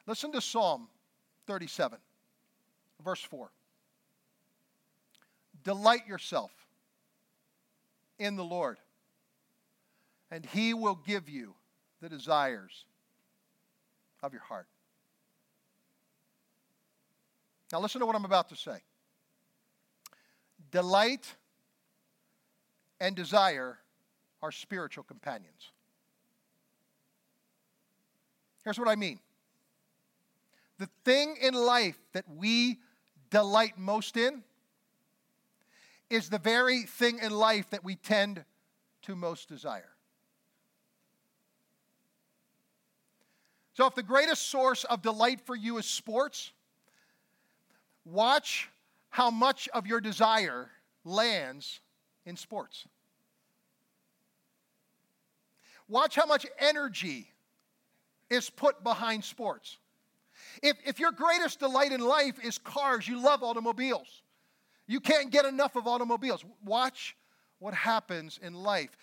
Listen 0.07 0.31
to 0.31 0.39
Psalm 0.39 0.87
37, 1.47 1.97
verse 3.03 3.21
4. 3.21 3.51
Delight 5.63 6.07
yourself 6.07 6.51
in 8.19 8.35
the 8.35 8.43
Lord, 8.43 8.77
and 10.31 10.45
he 10.45 10.73
will 10.73 10.95
give 10.95 11.29
you 11.29 11.55
the 12.01 12.09
desires 12.09 12.85
of 14.23 14.33
your 14.33 14.41
heart. 14.41 14.67
Now, 17.71 17.79
listen 17.79 17.99
to 17.99 18.05
what 18.05 18.15
I'm 18.15 18.25
about 18.25 18.49
to 18.49 18.55
say. 18.55 18.77
Delight 20.71 21.35
and 22.99 23.15
desire 23.15 23.77
are 24.41 24.51
spiritual 24.51 25.03
companions. 25.03 25.71
Here's 28.63 28.79
what 28.79 28.87
I 28.87 28.95
mean 28.95 29.19
the 30.77 30.89
thing 31.05 31.37
in 31.41 31.53
life 31.53 31.97
that 32.13 32.25
we 32.29 32.79
delight 33.29 33.77
most 33.77 34.17
in 34.17 34.43
is 36.09 36.29
the 36.29 36.39
very 36.39 36.83
thing 36.83 37.19
in 37.19 37.31
life 37.31 37.69
that 37.71 37.83
we 37.83 37.95
tend 37.95 38.43
to 39.03 39.15
most 39.15 39.49
desire. 39.49 39.89
So, 43.73 43.85
if 43.87 43.95
the 43.95 44.03
greatest 44.03 44.49
source 44.49 44.85
of 44.85 45.01
delight 45.01 45.41
for 45.41 45.55
you 45.55 45.77
is 45.77 45.85
sports, 45.85 46.53
watch 48.05 48.69
how 49.09 49.29
much 49.29 49.67
of 49.73 49.85
your 49.85 49.99
desire 49.99 50.69
lands 51.03 51.81
in 52.25 52.37
sports. 52.37 52.87
Watch 55.87 56.15
how 56.15 56.25
much 56.25 56.45
energy 56.57 57.27
is 58.29 58.49
put 58.49 58.83
behind 58.83 59.23
sports. 59.23 59.77
If, 60.63 60.77
if 60.85 60.99
your 60.99 61.11
greatest 61.11 61.59
delight 61.59 61.91
in 61.91 62.01
life 62.01 62.43
is 62.43 62.57
cars, 62.57 63.07
you 63.07 63.21
love 63.21 63.43
automobiles. 63.43 64.23
You 64.87 64.99
can't 64.99 65.31
get 65.31 65.45
enough 65.45 65.75
of 65.75 65.87
automobiles. 65.87 66.43
Watch 66.63 67.15
what 67.59 67.73
happens 67.73 68.39
in 68.41 68.53
life. 68.53 68.95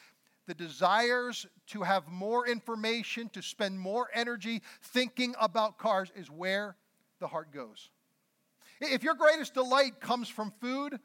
The 0.47 0.55
desires 0.55 1.47
to 1.69 1.83
have 1.83 2.09
more 2.09 2.47
information, 2.47 3.29
to 3.31 3.43
spend 3.43 3.79
more 3.79 4.09
energy 4.13 4.63
thinking 4.83 5.35
about 5.41 5.79
cars 5.79 6.11
is 6.17 6.31
where 6.31 6.77
the 7.21 7.29
heart 7.29 7.53
goes. 7.53 7.91
If 8.81 9.03
your 9.03 9.15
greatest 9.15 9.55
delight 9.55 10.01
comes 10.01 10.29
from 10.29 10.53
food, 10.61 10.99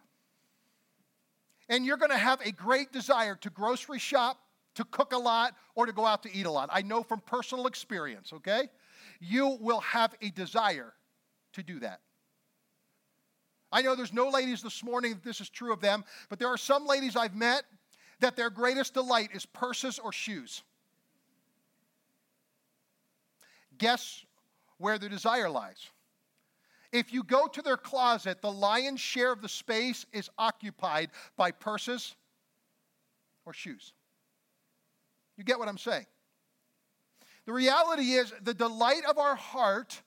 and 1.70 1.86
you're 1.86 1.98
going 1.98 2.12
to 2.12 2.18
have 2.18 2.42
a 2.42 2.52
great 2.52 2.92
desire 2.92 3.36
to 3.36 3.50
grocery 3.50 4.00
shop, 4.00 4.40
to 4.76 4.86
cook 4.86 5.14
a 5.14 5.18
lot, 5.18 5.56
or 5.76 5.86
to 5.86 5.92
go 5.92 6.06
out 6.06 6.24
to 6.24 6.34
eat 6.34 6.46
a 6.46 6.52
lot. 6.52 6.70
I 6.72 6.82
know 6.82 7.04
from 7.04 7.20
personal 7.20 7.68
experience, 7.68 8.32
okay? 8.32 8.70
You 9.20 9.58
will 9.60 9.80
have 9.82 10.14
a 10.22 10.30
desire 10.30 10.94
to 11.54 11.64
do 11.64 11.80
that. 11.80 12.02
I 13.72 13.82
know 13.82 13.96
there's 13.96 14.14
no 14.14 14.30
ladies 14.30 14.62
this 14.62 14.84
morning 14.84 15.14
that 15.14 15.24
this 15.24 15.42
is 15.42 15.50
true 15.50 15.74
of 15.74 15.82
them, 15.82 16.06
but 16.30 16.40
there 16.40 16.48
are 16.48 16.58
some 16.58 16.86
ladies 16.86 17.16
I've 17.16 17.36
met 17.36 17.64
that 18.20 18.36
their 18.36 18.50
greatest 18.50 18.94
delight 18.94 19.30
is 19.34 19.46
purses 19.46 20.00
or 20.00 20.12
shoes. 20.12 20.64
Guess 23.78 24.26
where 24.78 24.98
their 24.98 25.10
desire 25.10 25.50
lies? 25.50 25.90
If 26.92 27.14
you 27.14 27.24
go 27.24 27.48
to 27.48 27.62
their 27.62 27.78
closet, 27.78 28.42
the 28.42 28.52
lion's 28.52 29.02
share 29.02 29.32
of 29.32 29.42
the 29.42 29.50
space 29.50 30.06
is 30.14 30.30
occupied 30.38 31.10
by 31.36 31.52
purses 31.52 32.16
or 33.46 33.54
shoes. 33.54 33.94
You 35.36 35.44
get 35.44 35.60
what 35.60 35.68
I'm 35.68 35.78
saying? 35.78 36.06
The 37.46 37.54
reality 37.54 38.14
is, 38.14 38.34
the 38.42 38.54
delight 38.54 39.04
of 39.10 39.18
our 39.18 39.36
heart 39.36 40.02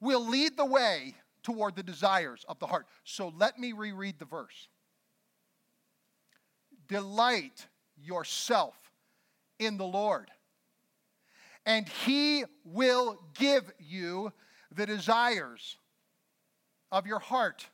will 0.00 0.26
lead 0.26 0.56
the 0.56 0.64
way 0.64 1.14
toward 1.42 1.76
the 1.76 1.82
desires 1.82 2.44
of 2.48 2.58
the 2.58 2.66
heart. 2.66 2.86
So 3.04 3.32
let 3.36 3.58
me 3.58 3.72
reread 3.72 4.18
the 4.18 4.24
verse. 4.24 4.68
Delight 6.88 7.66
yourself 7.96 8.74
in 9.58 9.78
the 9.78 9.84
Lord, 9.84 10.30
and 11.64 11.88
He 11.88 12.44
will 12.64 13.18
give 13.34 13.72
you 13.78 14.32
the 14.74 14.86
desires 14.86 15.76
of 16.90 17.06
your 17.06 17.18
heart. 17.18 17.66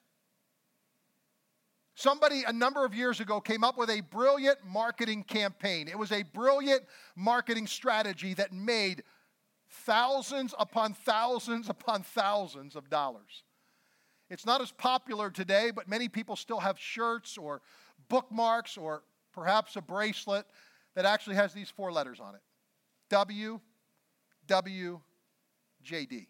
Somebody 1.95 2.45
a 2.47 2.53
number 2.53 2.85
of 2.85 2.95
years 2.95 3.19
ago 3.19 3.41
came 3.41 3.65
up 3.65 3.77
with 3.77 3.91
a 3.91 4.03
brilliant 4.03 4.59
marketing 4.65 5.25
campaign. 5.25 5.89
It 5.89 5.99
was 5.99 6.13
a 6.13 6.23
brilliant 6.23 6.83
marketing 7.17 7.67
strategy 7.67 8.35
that 8.35 8.53
made 8.53 9.03
thousands 9.69 10.55
upon 10.59 10.95
thousands 10.95 11.69
upon 11.69 12.05
thousands 12.05 12.77
of 12.77 12.89
dollars. 12.89 13.43
It's 14.31 14.45
not 14.45 14.61
as 14.61 14.71
popular 14.73 15.31
today, 15.31 15.71
but 15.75 15.89
many 15.89 16.09
people 16.09 16.37
still 16.37 16.61
have 16.61 16.79
shirts 16.79 17.39
or 17.39 17.63
bookmarks 18.09 18.77
or 18.77 19.03
perhaps 19.33 19.77
a 19.77 19.81
bracelet 19.81 20.47
that 20.95 21.05
actually 21.05 21.37
has 21.37 21.53
these 21.53 21.71
four 21.71 21.93
letters 21.93 22.21
on 22.21 22.35
it 22.35 22.43
W, 23.11 23.61
W, 24.47 25.01
J, 25.83 26.07
D. 26.07 26.29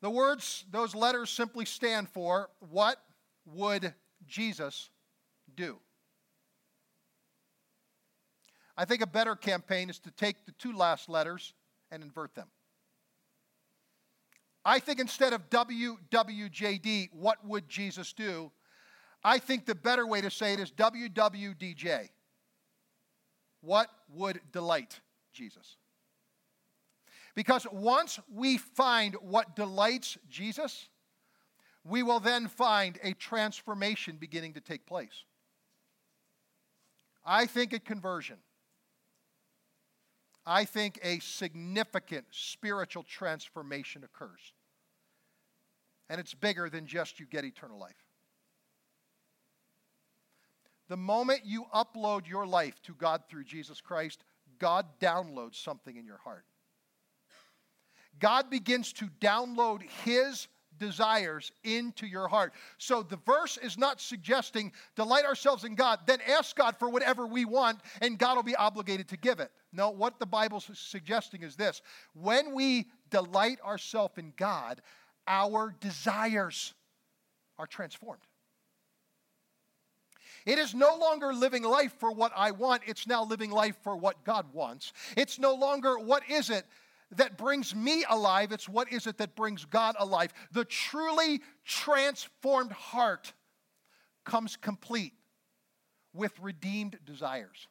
The 0.00 0.10
words, 0.10 0.64
those 0.70 0.94
letters 0.94 1.30
simply 1.30 1.64
stand 1.64 2.08
for 2.08 2.50
what 2.58 3.00
would 3.46 3.94
Jesus 4.26 4.90
do? 5.54 5.78
I 8.76 8.84
think 8.84 9.00
a 9.00 9.06
better 9.06 9.36
campaign 9.36 9.90
is 9.90 9.98
to 10.00 10.10
take 10.10 10.44
the 10.44 10.52
two 10.52 10.72
last 10.72 11.08
letters 11.08 11.54
and 11.90 12.02
invert 12.02 12.34
them. 12.34 12.48
I 14.64 14.78
think 14.78 15.00
instead 15.00 15.32
of 15.32 15.50
WWJD, 15.50 17.08
what 17.12 17.44
would 17.44 17.68
Jesus 17.68 18.12
do? 18.12 18.52
I 19.24 19.38
think 19.38 19.66
the 19.66 19.74
better 19.74 20.06
way 20.06 20.20
to 20.20 20.30
say 20.30 20.52
it 20.52 20.60
is 20.60 20.70
WWDJ. 20.72 22.08
What 23.60 23.88
would 24.08 24.40
delight 24.52 25.00
Jesus? 25.32 25.76
Because 27.34 27.66
once 27.72 28.18
we 28.32 28.58
find 28.58 29.14
what 29.14 29.56
delights 29.56 30.18
Jesus, 30.28 30.88
we 31.84 32.02
will 32.02 32.20
then 32.20 32.48
find 32.48 32.98
a 33.02 33.14
transformation 33.14 34.16
beginning 34.20 34.54
to 34.54 34.60
take 34.60 34.86
place. 34.86 35.24
I 37.24 37.46
think 37.46 37.72
at 37.72 37.84
conversion, 37.84 38.36
I 40.44 40.64
think 40.64 40.98
a 41.02 41.20
significant 41.20 42.26
spiritual 42.30 43.04
transformation 43.04 44.04
occurs. 44.04 44.52
And 46.10 46.20
it's 46.20 46.34
bigger 46.34 46.68
than 46.68 46.86
just 46.86 47.20
you 47.20 47.26
get 47.26 47.44
eternal 47.44 47.78
life. 47.78 47.94
The 50.88 50.96
moment 50.96 51.42
you 51.44 51.66
upload 51.74 52.28
your 52.28 52.46
life 52.46 52.74
to 52.82 52.94
God 52.94 53.22
through 53.28 53.44
Jesus 53.44 53.80
Christ, 53.80 54.24
God 54.58 54.86
downloads 55.00 55.54
something 55.54 55.96
in 55.96 56.04
your 56.04 56.18
heart. 56.18 56.44
God 58.18 58.50
begins 58.50 58.92
to 58.94 59.06
download 59.20 59.82
His 60.04 60.48
desires 60.78 61.52
into 61.64 62.06
your 62.06 62.28
heart. 62.28 62.52
So 62.78 63.02
the 63.02 63.18
verse 63.26 63.56
is 63.58 63.78
not 63.78 64.00
suggesting 64.00 64.72
delight 64.96 65.24
ourselves 65.24 65.64
in 65.64 65.74
God, 65.74 66.00
then 66.06 66.18
ask 66.28 66.56
God 66.56 66.76
for 66.78 66.88
whatever 66.88 67.26
we 67.26 67.44
want, 67.44 67.80
and 68.00 68.18
God 68.18 68.36
will 68.36 68.42
be 68.42 68.56
obligated 68.56 69.08
to 69.08 69.16
give 69.16 69.40
it. 69.40 69.50
No, 69.72 69.90
what 69.90 70.18
the 70.18 70.26
Bible's 70.26 70.70
suggesting 70.74 71.42
is 71.42 71.56
this 71.56 71.82
when 72.14 72.54
we 72.54 72.86
delight 73.10 73.58
ourselves 73.64 74.18
in 74.18 74.32
God, 74.36 74.80
our 75.26 75.74
desires 75.80 76.74
are 77.58 77.66
transformed. 77.66 78.22
It 80.44 80.58
is 80.58 80.74
no 80.74 80.96
longer 80.96 81.32
living 81.32 81.62
life 81.62 81.94
for 81.98 82.12
what 82.12 82.32
I 82.34 82.50
want, 82.50 82.82
it's 82.86 83.06
now 83.06 83.24
living 83.24 83.50
life 83.50 83.76
for 83.82 83.96
what 83.96 84.24
God 84.24 84.46
wants. 84.52 84.92
It's 85.16 85.38
no 85.38 85.54
longer 85.54 85.98
what 85.98 86.28
is 86.28 86.50
it 86.50 86.66
that 87.16 87.36
brings 87.36 87.74
me 87.74 88.04
alive, 88.08 88.52
it's 88.52 88.68
what 88.68 88.90
is 88.92 89.06
it 89.06 89.18
that 89.18 89.36
brings 89.36 89.64
God 89.64 89.96
alive. 89.98 90.32
The 90.52 90.64
truly 90.64 91.40
transformed 91.64 92.72
heart 92.72 93.32
comes 94.24 94.56
complete 94.56 95.12
with 96.14 96.38
redeemed 96.40 96.98
desires. 97.04 97.68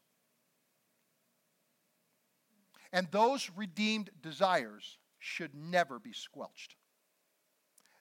And 2.93 3.07
those 3.11 3.49
redeemed 3.55 4.09
desires 4.21 4.97
should 5.19 5.55
never 5.55 5.99
be 5.99 6.13
squelched, 6.13 6.75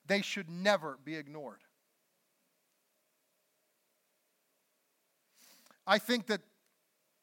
they 0.05 0.21
should 0.21 0.49
never 0.49 0.99
be 1.03 1.15
ignored. 1.15 1.61
I 5.87 5.97
think 5.97 6.27
that 6.27 6.41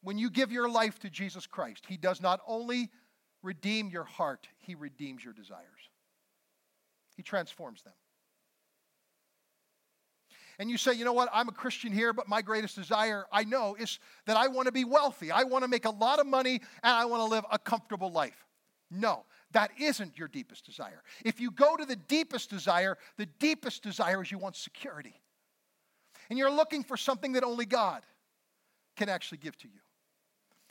when 0.02 0.18
you 0.18 0.30
give 0.30 0.50
your 0.50 0.68
life 0.68 0.98
to 1.00 1.10
Jesus 1.10 1.46
Christ, 1.46 1.84
He 1.88 1.96
does 1.96 2.20
not 2.20 2.40
only 2.46 2.90
redeem 3.42 3.88
your 3.88 4.04
heart, 4.04 4.48
He 4.58 4.74
redeems 4.74 5.24
your 5.24 5.32
desires. 5.32 5.62
He 7.16 7.22
transforms 7.22 7.82
them. 7.82 7.94
And 10.60 10.68
you 10.68 10.76
say, 10.76 10.92
you 10.94 11.04
know 11.04 11.12
what, 11.12 11.28
I'm 11.32 11.48
a 11.48 11.52
Christian 11.52 11.92
here, 11.92 12.12
but 12.12 12.28
my 12.28 12.42
greatest 12.42 12.74
desire, 12.74 13.26
I 13.32 13.44
know, 13.44 13.76
is 13.78 14.00
that 14.26 14.36
I 14.36 14.48
want 14.48 14.66
to 14.66 14.72
be 14.72 14.84
wealthy. 14.84 15.30
I 15.30 15.44
want 15.44 15.62
to 15.62 15.68
make 15.68 15.84
a 15.84 15.90
lot 15.90 16.18
of 16.18 16.26
money 16.26 16.60
and 16.82 16.92
I 16.92 17.04
want 17.04 17.20
to 17.20 17.26
live 17.26 17.44
a 17.52 17.58
comfortable 17.58 18.10
life. 18.10 18.44
No, 18.90 19.24
that 19.52 19.70
isn't 19.78 20.18
your 20.18 20.28
deepest 20.28 20.66
desire. 20.66 21.02
If 21.24 21.40
you 21.40 21.52
go 21.52 21.76
to 21.76 21.84
the 21.84 21.94
deepest 21.94 22.50
desire, 22.50 22.98
the 23.18 23.26
deepest 23.26 23.82
desire 23.82 24.22
is 24.22 24.32
you 24.32 24.38
want 24.38 24.56
security. 24.56 25.20
And 26.28 26.38
you're 26.38 26.50
looking 26.50 26.82
for 26.82 26.96
something 26.96 27.32
that 27.34 27.44
only 27.44 27.64
God 27.64 28.02
can 28.96 29.08
actually 29.08 29.38
give 29.38 29.56
to 29.58 29.68
you. 29.68 29.80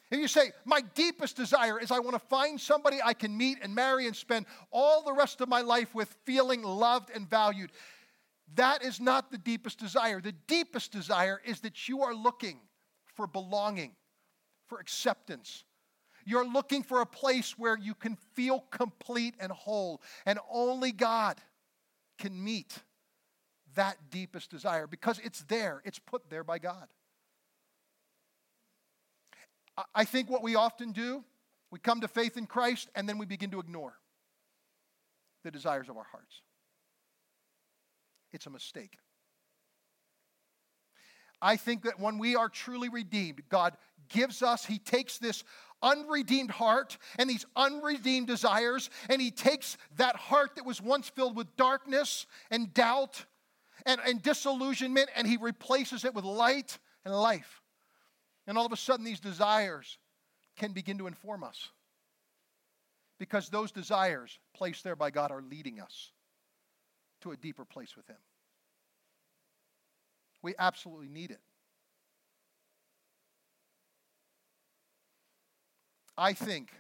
If 0.10 0.20
you 0.20 0.28
say, 0.28 0.52
My 0.65 0.82
deepest 0.96 1.36
desire 1.36 1.80
is 1.80 1.91
I 1.91 2.00
want 2.00 2.13
to 2.13 2.28
find 2.28 2.60
somebody 2.60 2.98
I 3.04 3.13
can 3.13 3.38
meet 3.38 3.60
and 3.62 3.76
marry 3.76 4.08
and 4.08 4.15
spend 4.15 4.46
all 4.72 5.04
the 5.04 5.13
rest 5.13 5.41
of 5.41 5.50
my 5.50 5.62
life 5.62 5.93
with 5.93 6.15
feeling 6.26 6.63
loved 6.63 7.10
and 7.13 7.30
valued, 7.30 7.72
that 8.56 8.84
is 8.84 9.02
not 9.02 9.32
the 9.32 9.38
deepest 9.38 9.80
desire. 9.80 10.22
The 10.22 10.32
deepest 10.48 10.91
desire 10.91 11.41
is 11.46 11.60
that 11.62 11.89
you 11.89 12.04
are 12.04 12.13
looking 12.13 12.60
for 13.15 13.28
belonging, 13.28 13.96
for 14.67 14.80
acceptance. 14.80 15.65
You're 16.26 16.48
looking 16.48 16.84
for 16.84 17.02
a 17.02 17.06
place 17.06 17.58
where 17.58 17.78
you 17.78 17.93
can 17.93 18.17
feel 18.34 18.63
complete 18.72 19.36
and 19.39 19.52
whole, 19.52 20.02
and 20.26 20.39
only 20.50 20.91
God 20.91 21.38
can 22.17 22.43
meet 22.43 22.80
that 23.76 23.98
deepest 24.10 24.50
desire 24.50 24.88
because 24.88 25.20
it's 25.20 25.43
there, 25.43 25.82
it's 25.86 26.00
put 26.00 26.30
there 26.30 26.43
by 26.43 26.60
God. 26.60 26.88
I 29.94 30.06
think 30.06 30.30
what 30.30 30.42
we 30.42 30.56
often 30.56 30.92
do, 30.92 31.24
we 31.72 31.80
come 31.80 32.02
to 32.02 32.08
faith 32.08 32.38
in 32.38 32.48
Christ 32.48 32.90
and 32.96 33.08
then 33.08 33.18
we 33.18 33.26
begin 33.26 33.52
to 33.52 33.60
ignore 33.60 33.94
the 35.44 35.52
desires 35.52 35.90
of 35.90 35.98
our 35.98 36.08
hearts. 36.12 36.42
It's 38.32 38.46
a 38.46 38.50
mistake. 38.50 38.98
I 41.42 41.56
think 41.56 41.84
that 41.84 42.00
when 42.00 42.18
we 42.18 42.36
are 42.36 42.50
truly 42.50 42.90
redeemed, 42.90 43.44
God 43.50 43.78
gives 44.10 44.42
us, 44.42 44.66
He 44.66 44.80
takes 44.80 45.20
this 45.20 45.44
unredeemed 45.84 46.50
heart 46.50 46.98
and 47.19 47.30
these 47.30 47.46
unredeemed 47.56 48.28
desires, 48.28 48.90
and 49.10 49.21
He 49.21 49.30
takes 49.30 49.78
that 49.98 50.15
heart 50.15 50.56
that 50.56 50.65
was 50.65 50.82
once 50.82 51.10
filled 51.10 51.36
with 51.36 51.56
darkness 51.56 52.25
and 52.50 52.73
doubt 52.73 53.25
and, 53.86 54.02
and 54.06 54.21
disillusionment, 54.21 55.10
and 55.15 55.28
He 55.28 55.38
replaces 55.38 56.06
it 56.06 56.15
with 56.15 56.25
light 56.25 56.80
and 57.06 57.13
life. 57.13 57.62
And 58.48 58.58
all 58.58 58.65
of 58.65 58.71
a 58.71 58.77
sudden, 58.77 59.06
these 59.06 59.19
desires 59.19 59.98
can 60.58 60.71
begin 60.71 60.98
to 61.00 61.08
inform 61.08 61.43
us. 61.43 61.69
Because 63.19 63.50
those 63.50 63.71
desires 63.71 64.39
placed 64.56 64.83
there 64.83 64.95
by 64.95 65.12
God 65.12 65.31
are 65.31 65.41
leading 65.41 65.79
us 65.79 66.12
to 67.21 67.31
a 67.31 67.37
deeper 67.37 67.65
place 67.65 67.95
with 67.98 68.08
Him. 68.08 68.17
We 70.41 70.54
absolutely 70.58 71.10
need 71.10 71.31
it. 71.31 71.41
I 76.17 76.33
think 76.33 76.71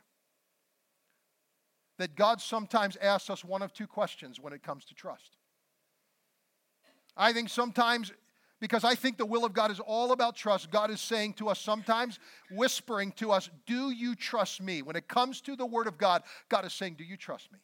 that 1.97 2.15
God 2.15 2.39
sometimes 2.41 2.95
asks 2.97 3.29
us 3.29 3.43
one 3.43 3.61
of 3.61 3.73
two 3.73 3.87
questions 3.87 4.39
when 4.39 4.53
it 4.53 4.63
comes 4.63 4.85
to 4.85 4.95
trust. 4.95 5.37
I 7.15 7.33
think 7.33 7.49
sometimes 7.49 8.11
because 8.59 8.83
I 8.83 8.95
think 8.95 9.17
the 9.17 9.25
will 9.25 9.45
of 9.45 9.53
God 9.53 9.71
is 9.71 9.79
all 9.79 10.11
about 10.11 10.35
trust. 10.35 10.71
God 10.71 10.89
is 10.89 10.99
saying 10.99 11.33
to 11.33 11.49
us 11.49 11.59
sometimes, 11.59 12.19
whispering 12.49 13.11
to 13.13 13.31
us, 13.31 13.49
Do 13.65 13.91
you 13.91 14.15
trust 14.15 14.61
me? 14.61 14.81
When 14.81 14.95
it 14.95 15.07
comes 15.07 15.41
to 15.41 15.55
the 15.55 15.65
Word 15.65 15.87
of 15.87 15.97
God, 15.97 16.23
God 16.49 16.65
is 16.65 16.73
saying, 16.73 16.95
Do 16.95 17.03
you 17.03 17.17
trust 17.17 17.51
me? 17.51 17.59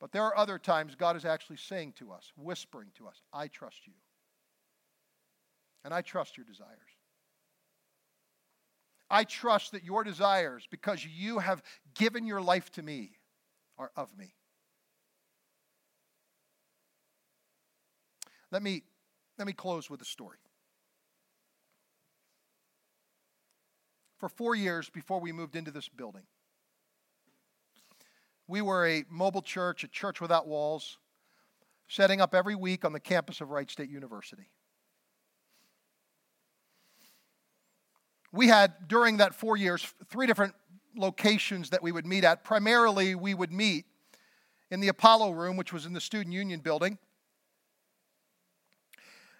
But 0.00 0.12
there 0.12 0.22
are 0.22 0.36
other 0.36 0.58
times 0.58 0.94
God 0.94 1.16
is 1.16 1.24
actually 1.24 1.56
saying 1.56 1.94
to 1.98 2.12
us, 2.12 2.32
whispering 2.36 2.88
to 2.98 3.08
us, 3.08 3.20
I 3.32 3.48
trust 3.48 3.86
you. 3.86 3.94
And 5.84 5.92
I 5.92 6.02
trust 6.02 6.36
your 6.36 6.46
desires. 6.46 6.78
I 9.10 9.24
trust 9.24 9.72
that 9.72 9.84
your 9.84 10.04
desires, 10.04 10.68
because 10.70 11.04
you 11.04 11.38
have 11.38 11.62
given 11.94 12.26
your 12.26 12.42
life 12.42 12.70
to 12.72 12.82
me, 12.82 13.12
are 13.78 13.90
of 13.96 14.16
me. 14.16 14.34
Let 18.50 18.62
me, 18.62 18.82
let 19.38 19.46
me 19.46 19.52
close 19.52 19.90
with 19.90 20.00
a 20.00 20.06
story. 20.06 20.38
For 24.18 24.28
four 24.28 24.54
years 24.54 24.90
before 24.90 25.20
we 25.20 25.32
moved 25.32 25.54
into 25.54 25.70
this 25.70 25.88
building, 25.88 26.24
we 28.48 28.62
were 28.62 28.86
a 28.86 29.04
mobile 29.08 29.42
church, 29.42 29.84
a 29.84 29.88
church 29.88 30.20
without 30.20 30.48
walls, 30.48 30.98
setting 31.86 32.20
up 32.20 32.34
every 32.34 32.54
week 32.54 32.84
on 32.84 32.92
the 32.92 33.00
campus 33.00 33.40
of 33.40 33.50
Wright 33.50 33.70
State 33.70 33.90
University. 33.90 34.48
We 38.32 38.48
had, 38.48 38.88
during 38.88 39.18
that 39.18 39.34
four 39.34 39.56
years, 39.56 39.86
three 40.08 40.26
different 40.26 40.54
locations 40.96 41.70
that 41.70 41.82
we 41.82 41.92
would 41.92 42.06
meet 42.06 42.24
at. 42.24 42.44
Primarily, 42.44 43.14
we 43.14 43.34
would 43.34 43.52
meet 43.52 43.86
in 44.70 44.80
the 44.80 44.88
Apollo 44.88 45.30
Room, 45.30 45.56
which 45.56 45.72
was 45.72 45.86
in 45.86 45.92
the 45.92 46.00
Student 46.00 46.34
Union 46.34 46.60
building. 46.60 46.98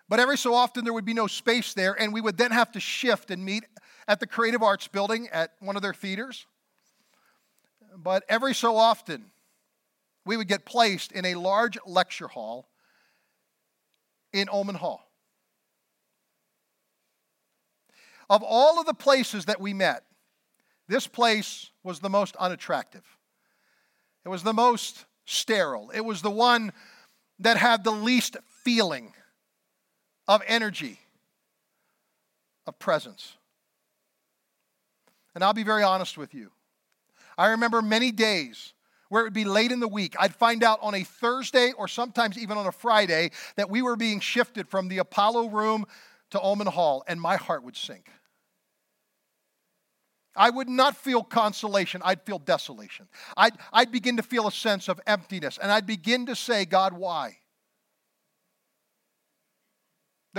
But 0.09 0.21
every 0.21 0.39
so 0.39 0.55
often, 0.55 0.85
there 0.85 0.93
would 0.95 1.05
be 1.05 1.15
no 1.15 1.27
space 1.27 1.75
there, 1.75 1.93
and 1.93 2.13
we 2.13 2.21
would 2.21 2.39
then 2.39 2.51
have 2.51 2.73
to 2.73 2.81
shift 2.81 3.31
and 3.31 3.45
meet 3.45 3.65
at 4.07 4.21
the 4.21 4.27
Creative 4.27 4.63
Arts 4.63 4.89
building 4.89 5.29
at 5.33 5.53
one 5.61 5.77
of 5.77 5.83
their 5.83 5.93
theaters. 5.93 6.47
But 7.95 8.25
every 8.29 8.55
so 8.55 8.77
often, 8.77 9.31
we 10.25 10.37
would 10.37 10.49
get 10.49 10.65
placed 10.65 11.13
in 11.13 11.25
a 11.25 11.35
large 11.35 11.79
lecture 11.87 12.29
hall 12.29 12.69
in 14.33 14.49
Oelman 14.49 14.77
Hall. 14.77 15.05
Of 18.31 18.43
all 18.43 18.79
of 18.79 18.87
the 18.87 18.95
places 18.95 19.47
that 19.47 19.61
we 19.61 19.73
met, 19.75 20.05
this 20.87 21.07
place 21.07 21.71
was 21.83 22.01
the 22.01 22.11
most 22.11 22.37
unattractive. 22.37 23.05
It 24.25 24.29
was 24.29 24.43
the 24.43 24.55
most 24.55 25.05
sterile. 25.27 25.91
It 25.95 26.05
was 26.05 26.23
the 26.23 26.31
one 26.31 26.73
that 27.39 27.57
had 27.57 27.85
the 27.85 27.91
least 27.91 28.37
feeling 28.65 29.15
of 30.29 30.43
energy, 30.47 31.01
of 32.67 32.79
presence. 32.79 33.35
And 35.35 35.43
I'll 35.43 35.55
be 35.55 35.65
very 35.65 35.83
honest 35.83 36.19
with 36.19 36.35
you. 36.35 36.53
I 37.37 37.49
remember 37.49 37.81
many 37.81 38.13
days 38.13 38.75
where 39.09 39.23
it 39.23 39.25
would 39.25 39.33
be 39.33 39.45
late 39.45 39.73
in 39.73 39.81
the 39.81 39.89
week. 39.89 40.15
I'd 40.19 40.35
find 40.35 40.63
out 40.63 40.79
on 40.83 40.95
a 40.95 41.03
Thursday 41.03 41.73
or 41.73 41.89
sometimes 41.89 42.37
even 42.37 42.59
on 42.59 42.67
a 42.67 42.73
Friday 42.73 43.31
that 43.57 43.71
we 43.71 43.81
were 43.81 43.97
being 43.97 44.21
shifted 44.21 44.69
from 44.69 44.89
the 44.89 44.99
Apollo 44.99 45.49
room 45.49 45.87
to 46.31 46.39
Oelman 46.39 46.69
Hall, 46.69 47.05
and 47.09 47.19
my 47.19 47.37
heart 47.37 47.63
would 47.63 47.77
sink. 47.77 48.11
I 50.37 50.51
would 50.51 50.69
not 50.69 50.95
feel 50.95 51.25
consolation, 51.25 52.03
I'd 52.05 52.23
feel 52.23 52.39
desolation. 52.39 53.09
I'd, 53.37 53.55
I'd 53.73 53.91
begin 53.91 54.19
to 54.19 54.23
feel 54.23 54.47
a 54.47 54.53
sense 54.53 54.89
of 54.89 55.01
emptiness, 55.07 55.59
and 55.61 55.73
I'd 55.73 55.87
begin 55.87 56.27
to 56.27 56.37
say, 56.37 56.67
God, 56.67 56.93
why? 56.93 57.38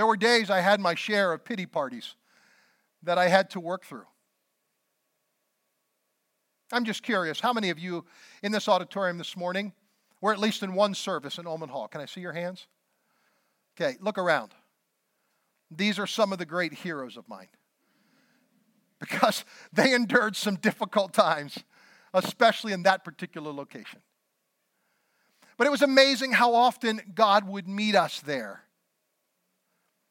There 0.00 0.06
were 0.06 0.16
days 0.16 0.48
I 0.48 0.60
had 0.60 0.80
my 0.80 0.94
share 0.94 1.30
of 1.30 1.44
pity 1.44 1.66
parties 1.66 2.14
that 3.02 3.18
I 3.18 3.28
had 3.28 3.50
to 3.50 3.60
work 3.60 3.84
through. 3.84 4.06
I'm 6.72 6.86
just 6.86 7.02
curious, 7.02 7.38
how 7.38 7.52
many 7.52 7.68
of 7.68 7.78
you 7.78 8.06
in 8.42 8.50
this 8.50 8.66
auditorium 8.66 9.18
this 9.18 9.36
morning 9.36 9.74
were 10.22 10.32
at 10.32 10.38
least 10.38 10.62
in 10.62 10.72
one 10.72 10.94
service 10.94 11.36
in 11.36 11.44
Oelman 11.44 11.68
Hall? 11.68 11.86
Can 11.86 12.00
I 12.00 12.06
see 12.06 12.22
your 12.22 12.32
hands? 12.32 12.66
Okay, 13.78 13.98
look 14.00 14.16
around. 14.16 14.52
These 15.70 15.98
are 15.98 16.06
some 16.06 16.32
of 16.32 16.38
the 16.38 16.46
great 16.46 16.72
heroes 16.72 17.18
of 17.18 17.28
mine 17.28 17.48
because 19.00 19.44
they 19.74 19.92
endured 19.92 20.34
some 20.34 20.56
difficult 20.56 21.12
times, 21.12 21.58
especially 22.14 22.72
in 22.72 22.84
that 22.84 23.04
particular 23.04 23.52
location. 23.52 24.00
But 25.58 25.66
it 25.66 25.70
was 25.70 25.82
amazing 25.82 26.32
how 26.32 26.54
often 26.54 27.02
God 27.14 27.46
would 27.46 27.68
meet 27.68 27.94
us 27.94 28.22
there. 28.22 28.62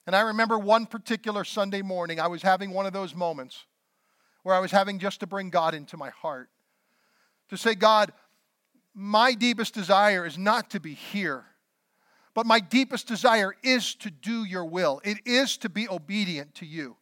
And 0.09 0.15
I 0.15 0.21
remember 0.21 0.57
one 0.57 0.87
particular 0.87 1.43
Sunday 1.43 1.83
morning, 1.83 2.19
I 2.19 2.25
was 2.25 2.41
having 2.41 2.71
one 2.71 2.87
of 2.87 2.93
those 2.93 3.13
moments 3.13 3.67
where 4.41 4.55
I 4.55 4.59
was 4.59 4.71
having 4.71 4.97
just 4.97 5.19
to 5.19 5.27
bring 5.27 5.51
God 5.51 5.75
into 5.75 5.97
my 5.97 6.09
heart. 6.09 6.49
To 7.49 7.57
say, 7.57 7.75
God, 7.75 8.11
my 8.95 9.35
deepest 9.35 9.75
desire 9.75 10.25
is 10.25 10.35
not 10.35 10.71
to 10.71 10.79
be 10.79 10.95
here, 10.95 11.45
but 12.33 12.47
my 12.47 12.59
deepest 12.59 13.05
desire 13.05 13.53
is 13.61 13.93
to 13.97 14.09
do 14.09 14.45
your 14.45 14.65
will. 14.65 14.99
It 15.03 15.19
is 15.27 15.57
to 15.57 15.69
be 15.69 15.87
obedient 15.87 16.55
to 16.55 16.65
you. 16.65 16.97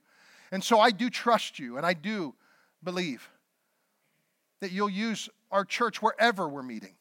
And 0.52 0.62
so 0.62 0.78
I 0.78 0.92
do 0.92 1.10
trust 1.10 1.60
you, 1.60 1.78
and 1.78 1.86
I 1.86 1.94
do 1.94 2.36
believe 2.84 3.30
that 4.60 4.74
you'll 4.74 4.90
use 4.90 5.30
our 5.50 5.64
church 5.64 6.02
wherever 6.02 6.46
we're 6.46 6.62
meeting. 6.62 6.96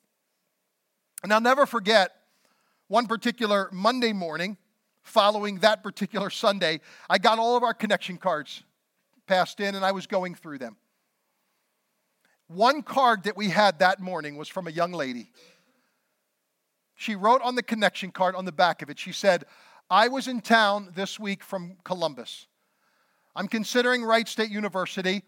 And 1.24 1.32
I'll 1.34 1.40
never 1.40 1.66
forget 1.66 2.12
one 2.86 3.08
particular 3.08 3.68
Monday 3.72 4.12
morning 4.12 4.56
following 5.06 5.60
that 5.60 5.82
particular 5.82 6.30
Sunday, 6.30 6.80
I 7.08 7.18
got 7.18 7.38
all 7.38 7.56
of 7.56 7.62
our 7.62 7.74
connection 7.74 8.18
cards 8.18 8.62
passed 9.26 9.60
in 9.60 9.74
and 9.74 9.84
I 9.84 9.92
was 9.92 10.06
going 10.06 10.34
through 10.34 10.58
them. 10.58 10.76
One 12.48 12.82
card 12.82 13.24
that 13.24 13.36
we 13.36 13.48
had 13.48 13.78
that 13.78 14.00
morning 14.00 14.36
was 14.36 14.48
from 14.48 14.66
a 14.66 14.70
young 14.70 14.92
lady. 14.92 15.30
She 16.94 17.14
wrote 17.14 17.42
on 17.42 17.54
the 17.54 17.62
connection 17.62 18.10
card 18.10 18.34
on 18.34 18.44
the 18.44 18.52
back 18.52 18.82
of 18.82 18.90
it, 18.90 18.98
she 18.98 19.12
said, 19.12 19.44
I 19.90 20.08
was 20.08 20.26
in 20.26 20.40
town 20.40 20.92
this 20.94 21.20
week 21.20 21.44
from 21.44 21.76
Columbus. 21.84 22.46
I'm 23.36 23.48
considering 23.48 24.02
Wright 24.02 24.26
State 24.26 24.50
University, 24.50 25.22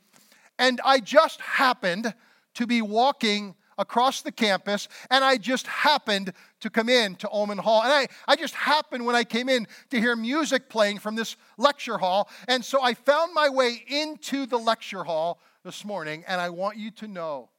and 0.58 0.80
I 0.84 0.98
just 0.98 1.40
happened 1.40 2.14
to 2.54 2.66
be 2.66 2.82
walking 2.82 3.54
across 3.78 4.22
the 4.22 4.32
campus, 4.32 4.88
and 5.10 5.24
I 5.24 5.36
just 5.36 5.66
happened 5.66 6.32
to 6.60 6.68
come 6.68 6.88
in 6.88 7.14
to 7.16 7.28
Oelman 7.28 7.60
Hall. 7.60 7.82
And 7.82 7.92
I, 7.92 8.08
I 8.26 8.36
just 8.36 8.54
happened 8.54 9.06
when 9.06 9.14
I 9.14 9.24
came 9.24 9.48
in 9.48 9.66
to 9.90 10.00
hear 10.00 10.16
music 10.16 10.68
playing 10.68 10.98
from 10.98 11.14
this 11.14 11.36
lecture 11.56 11.96
hall. 11.96 12.28
And 12.48 12.64
so 12.64 12.82
I 12.82 12.94
found 12.94 13.32
my 13.32 13.48
way 13.48 13.82
into 13.86 14.46
the 14.46 14.58
lecture 14.58 15.04
hall 15.04 15.40
this 15.64 15.84
morning, 15.84 16.24
and 16.26 16.40
I 16.40 16.50
want 16.50 16.76
you 16.76 16.90
to 16.92 17.08
know 17.08 17.50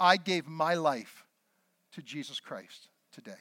I 0.00 0.16
gave 0.16 0.46
my 0.46 0.74
life 0.74 1.24
to 1.92 2.02
Jesus 2.02 2.40
Christ 2.40 2.88
today. 3.12 3.32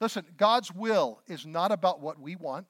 Listen, 0.00 0.24
God's 0.36 0.72
will 0.72 1.20
is 1.26 1.44
not 1.44 1.72
about 1.72 2.00
what 2.00 2.20
we 2.20 2.36
want. 2.36 2.66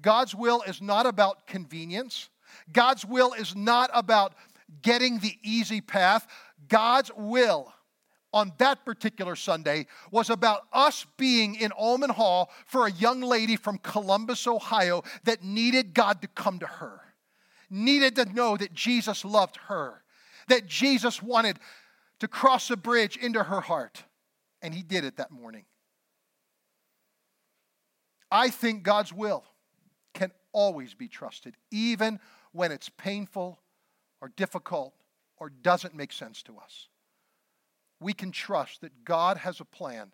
God's 0.00 0.34
will 0.34 0.62
is 0.62 0.80
not 0.80 1.06
about 1.06 1.46
convenience. 1.46 2.28
God's 2.72 3.04
will 3.04 3.32
is 3.32 3.54
not 3.54 3.90
about 3.92 4.34
getting 4.82 5.18
the 5.18 5.36
easy 5.42 5.80
path. 5.80 6.26
God's 6.68 7.10
will 7.16 7.72
on 8.32 8.52
that 8.58 8.84
particular 8.84 9.36
Sunday 9.36 9.86
was 10.10 10.30
about 10.30 10.62
us 10.72 11.06
being 11.16 11.54
in 11.54 11.70
Oelman 11.70 12.10
Hall 12.10 12.50
for 12.66 12.86
a 12.86 12.92
young 12.92 13.20
lady 13.20 13.56
from 13.56 13.78
Columbus, 13.78 14.46
Ohio 14.46 15.02
that 15.24 15.42
needed 15.42 15.94
God 15.94 16.20
to 16.22 16.28
come 16.28 16.58
to 16.58 16.66
her, 16.66 17.00
needed 17.70 18.16
to 18.16 18.26
know 18.26 18.56
that 18.56 18.74
Jesus 18.74 19.24
loved 19.24 19.56
her, 19.68 20.02
that 20.48 20.66
Jesus 20.66 21.22
wanted 21.22 21.58
to 22.20 22.28
cross 22.28 22.70
a 22.70 22.76
bridge 22.76 23.16
into 23.16 23.42
her 23.42 23.60
heart. 23.60 24.04
And 24.60 24.74
he 24.74 24.82
did 24.82 25.04
it 25.04 25.16
that 25.16 25.30
morning. 25.30 25.64
I 28.30 28.50
think 28.50 28.82
God's 28.82 29.12
will 29.12 29.44
can 30.12 30.32
always 30.52 30.94
be 30.94 31.08
trusted, 31.08 31.56
even 31.70 32.20
when 32.52 32.72
it's 32.72 32.88
painful 32.90 33.60
or 34.20 34.30
difficult 34.36 34.94
or 35.36 35.50
doesn't 35.50 35.94
make 35.94 36.12
sense 36.12 36.42
to 36.44 36.58
us. 36.58 36.88
We 38.00 38.12
can 38.12 38.30
trust 38.30 38.80
that 38.80 39.04
God 39.04 39.38
has 39.38 39.60
a 39.60 39.64
plan. 39.64 40.12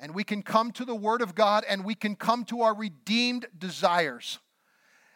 And 0.00 0.14
we 0.14 0.24
can 0.24 0.42
come 0.42 0.70
to 0.72 0.84
the 0.84 0.94
Word 0.94 1.22
of 1.22 1.34
God 1.34 1.64
and 1.68 1.84
we 1.84 1.94
can 1.94 2.14
come 2.14 2.44
to 2.46 2.62
our 2.62 2.74
redeemed 2.74 3.46
desires. 3.56 4.38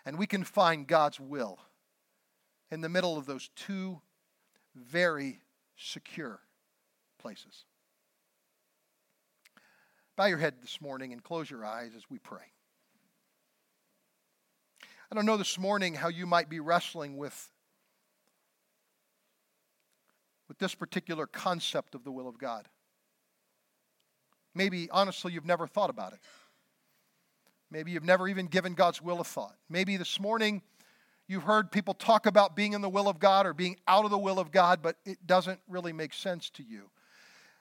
And 0.04 0.18
we 0.18 0.26
can 0.26 0.42
find 0.42 0.86
God's 0.86 1.20
will 1.20 1.58
in 2.70 2.80
the 2.80 2.88
middle 2.88 3.16
of 3.16 3.26
those 3.26 3.50
two 3.54 4.00
very 4.74 5.40
secure 5.76 6.40
places. 7.18 7.64
Bow 10.16 10.26
your 10.26 10.38
head 10.38 10.54
this 10.60 10.80
morning 10.80 11.12
and 11.12 11.22
close 11.22 11.50
your 11.50 11.64
eyes 11.64 11.92
as 11.96 12.02
we 12.10 12.18
pray. 12.18 12.52
I 15.12 15.14
don't 15.14 15.26
know 15.26 15.36
this 15.36 15.58
morning 15.58 15.92
how 15.92 16.08
you 16.08 16.24
might 16.24 16.48
be 16.48 16.58
wrestling 16.58 17.18
with, 17.18 17.50
with 20.48 20.56
this 20.56 20.74
particular 20.74 21.26
concept 21.26 21.94
of 21.94 22.02
the 22.02 22.10
will 22.10 22.26
of 22.26 22.38
God. 22.38 22.66
Maybe, 24.54 24.88
honestly, 24.90 25.34
you've 25.34 25.44
never 25.44 25.66
thought 25.66 25.90
about 25.90 26.14
it. 26.14 26.20
Maybe 27.70 27.90
you've 27.90 28.04
never 28.04 28.26
even 28.26 28.46
given 28.46 28.72
God's 28.72 29.02
will 29.02 29.20
a 29.20 29.24
thought. 29.24 29.54
Maybe 29.68 29.98
this 29.98 30.18
morning 30.18 30.62
you've 31.28 31.42
heard 31.42 31.70
people 31.70 31.92
talk 31.92 32.24
about 32.24 32.56
being 32.56 32.72
in 32.72 32.80
the 32.80 32.88
will 32.88 33.06
of 33.06 33.18
God 33.18 33.44
or 33.44 33.52
being 33.52 33.76
out 33.86 34.06
of 34.06 34.10
the 34.10 34.16
will 34.16 34.38
of 34.38 34.50
God, 34.50 34.80
but 34.80 34.96
it 35.04 35.26
doesn't 35.26 35.60
really 35.68 35.92
make 35.92 36.14
sense 36.14 36.48
to 36.48 36.62
you. 36.62 36.88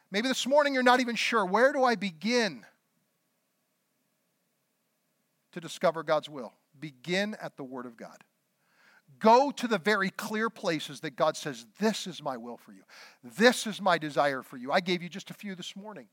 Maybe 0.10 0.30
this 0.30 0.48
morning 0.48 0.74
you're 0.74 0.84
not 0.84 1.02
even 1.02 1.18
sure 1.18 1.46
where 1.46 1.74
do 1.74 1.84
I 1.84 1.96
begin 1.96 2.66
to 5.52 5.60
discover 5.60 6.02
God's 6.02 6.30
will? 6.30 6.54
Begin 6.82 7.36
at 7.42 7.56
the 7.56 7.64
Word 7.64 7.86
of 7.86 7.96
God. 7.96 8.24
Go 9.20 9.52
to 9.52 9.68
the 9.68 9.78
very 9.78 10.10
clear 10.10 10.50
places 10.50 11.02
that 11.02 11.16
God 11.16 11.38
says, 11.38 11.66
This 11.80 12.08
is 12.08 12.24
my 12.24 12.38
will 12.38 12.58
for 12.58 12.74
you. 12.74 12.82
This 13.24 13.68
is 13.68 13.80
my 13.80 13.98
desire 13.98 14.42
for 14.42 14.58
you. 14.58 14.72
I 14.72 14.80
gave 14.80 15.04
you 15.04 15.10
just 15.10 15.30
a 15.30 15.34
few 15.34 15.56
this 15.56 15.76
morning. 15.76 16.08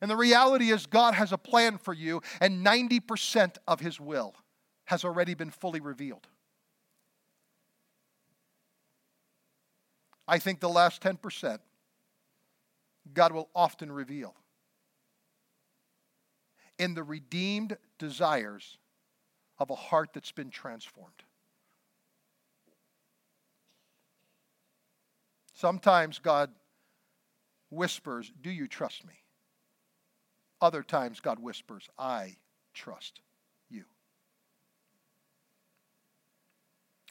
And 0.00 0.10
the 0.10 0.16
reality 0.16 0.70
is, 0.70 0.86
God 0.86 1.14
has 1.14 1.32
a 1.32 1.38
plan 1.38 1.78
for 1.78 1.94
you, 1.94 2.22
and 2.40 2.64
90% 2.64 3.56
of 3.68 3.80
His 3.80 4.00
will 4.00 4.34
has 4.86 5.04
already 5.04 5.34
been 5.34 5.50
fully 5.50 5.80
revealed. 5.80 6.26
I 10.28 10.38
think 10.38 10.60
the 10.60 10.68
last 10.68 11.02
10%, 11.02 11.58
God 13.12 13.32
will 13.32 13.48
often 13.54 13.92
reveal 13.92 14.34
in 16.78 16.94
the 16.94 17.02
redeemed 17.02 17.76
desires 17.98 18.78
of 19.58 19.70
a 19.70 19.74
heart 19.74 20.10
that's 20.12 20.32
been 20.32 20.50
transformed. 20.50 21.22
Sometimes 25.54 26.18
God 26.18 26.50
whispers, 27.70 28.30
Do 28.40 28.50
you 28.50 28.68
trust 28.68 29.06
me? 29.06 29.14
Other 30.60 30.82
times, 30.82 31.20
God 31.20 31.38
whispers, 31.38 31.88
I 31.98 32.36
trust 32.74 33.20
you. 33.70 33.84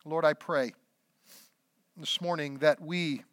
Lord, 0.04 0.26
I 0.26 0.34
pray 0.34 0.74
this 1.98 2.22
morning 2.22 2.60
that 2.60 2.82
we 2.82 3.24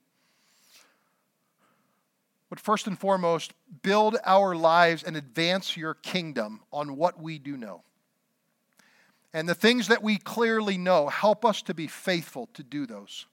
would 2.48 2.60
first 2.60 2.86
and 2.86 2.98
foremost 2.98 3.54
build 3.82 4.16
our 4.24 4.54
lives 4.54 5.02
and 5.02 5.16
advance 5.16 5.76
your 5.76 5.94
kingdom 5.94 6.60
on 6.70 6.96
what 6.96 7.20
we 7.20 7.38
do 7.38 7.56
know. 7.56 7.82
And 9.34 9.48
the 9.48 9.54
things 9.54 9.88
that 9.88 10.02
we 10.02 10.18
clearly 10.18 10.76
know, 10.76 11.08
help 11.08 11.44
us 11.44 11.62
to 11.62 11.74
be 11.74 11.86
faithful 11.86 12.48
to 12.54 12.62
do 12.62 12.86
those. 12.86 13.26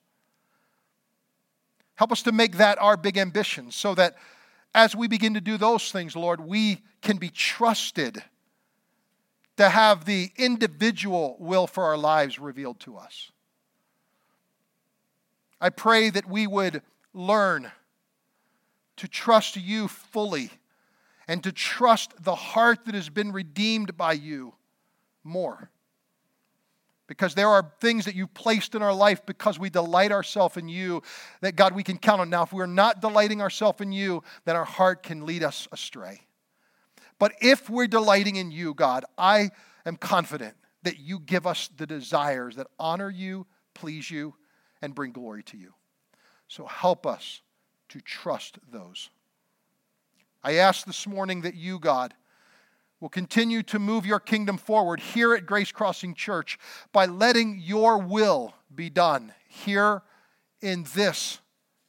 Help 1.95 2.11
us 2.11 2.23
to 2.23 2.31
make 2.31 2.57
that 2.57 2.77
our 2.79 2.95
big 2.95 3.17
ambition 3.17 3.71
so 3.71 3.93
that 3.95 4.15
as 4.73 4.95
we 4.95 5.07
begin 5.07 5.33
to 5.33 5.41
do 5.41 5.57
those 5.57 5.91
things, 5.91 6.15
Lord, 6.15 6.39
we 6.39 6.81
can 7.01 7.17
be 7.17 7.29
trusted 7.29 8.23
to 9.57 9.67
have 9.67 10.05
the 10.05 10.31
individual 10.37 11.35
will 11.39 11.67
for 11.67 11.83
our 11.83 11.97
lives 11.97 12.39
revealed 12.39 12.79
to 12.81 12.95
us. 12.95 13.31
I 15.59 15.69
pray 15.69 16.09
that 16.09 16.29
we 16.29 16.47
would 16.47 16.81
learn 17.13 17.69
to 18.95 19.07
trust 19.09 19.57
you 19.57 19.89
fully 19.89 20.51
and 21.27 21.43
to 21.43 21.51
trust 21.51 22.23
the 22.23 22.35
heart 22.35 22.85
that 22.85 22.95
has 22.95 23.09
been 23.09 23.33
redeemed 23.33 23.97
by 23.97 24.13
you 24.13 24.53
more 25.25 25.69
because 27.09 27.33
there 27.33 27.47
are 27.47 27.73
things 27.81 28.05
that 28.05 28.13
you've 28.13 28.35
placed 28.35 28.75
in 28.75 28.83
our 28.83 28.93
life 28.93 29.25
because 29.25 29.57
we 29.57 29.71
delight 29.71 30.11
ourselves 30.11 30.57
in 30.57 30.69
you 30.69 31.01
that 31.41 31.55
God 31.55 31.73
we 31.73 31.81
can 31.81 31.97
count 31.97 32.21
on. 32.21 32.29
Now, 32.29 32.43
if 32.43 32.53
we're 32.53 32.67
not 32.67 33.01
delighting 33.01 33.41
ourselves 33.41 33.81
in 33.81 33.91
you, 33.91 34.21
then 34.45 34.55
our 34.55 34.63
heart 34.63 35.01
can 35.01 35.25
lead 35.25 35.41
us 35.41 35.67
astray. 35.71 36.21
But 37.17 37.33
if 37.41 37.67
we're 37.67 37.87
delighting 37.87 38.35
in 38.35 38.51
you, 38.51 38.75
God, 38.75 39.05
I 39.17 39.49
am 39.87 39.95
confident 39.95 40.55
that 40.83 40.99
you 40.99 41.19
give 41.19 41.47
us 41.47 41.67
the 41.75 41.87
desires 41.87 42.55
that 42.57 42.67
honor 42.79 43.09
you, 43.09 43.47
please 43.73 44.11
you, 44.11 44.35
and 44.79 44.93
bring 44.93 45.11
glory 45.11 45.41
to 45.45 45.57
you. 45.57 45.73
So 46.47 46.67
help 46.67 47.07
us 47.07 47.41
to 47.89 48.01
trust 48.01 48.59
those. 48.71 49.09
I 50.43 50.57
ask 50.57 50.85
this 50.85 51.07
morning 51.07 51.41
that 51.41 51.55
you, 51.55 51.79
God, 51.79 52.13
will 52.99 53.09
continue 53.09 53.63
to 53.63 53.79
move 53.79 54.05
your 54.05 54.19
kingdom 54.19 54.57
forward 54.57 54.99
here 54.99 55.33
at 55.33 55.45
Grace 55.45 55.71
Crossing 55.71 56.13
Church 56.13 56.57
by 56.91 57.05
letting 57.05 57.59
your 57.59 57.97
will 57.97 58.53
be 58.73 58.89
done 58.89 59.33
here 59.47 60.01
in 60.61 60.85
this 60.95 61.39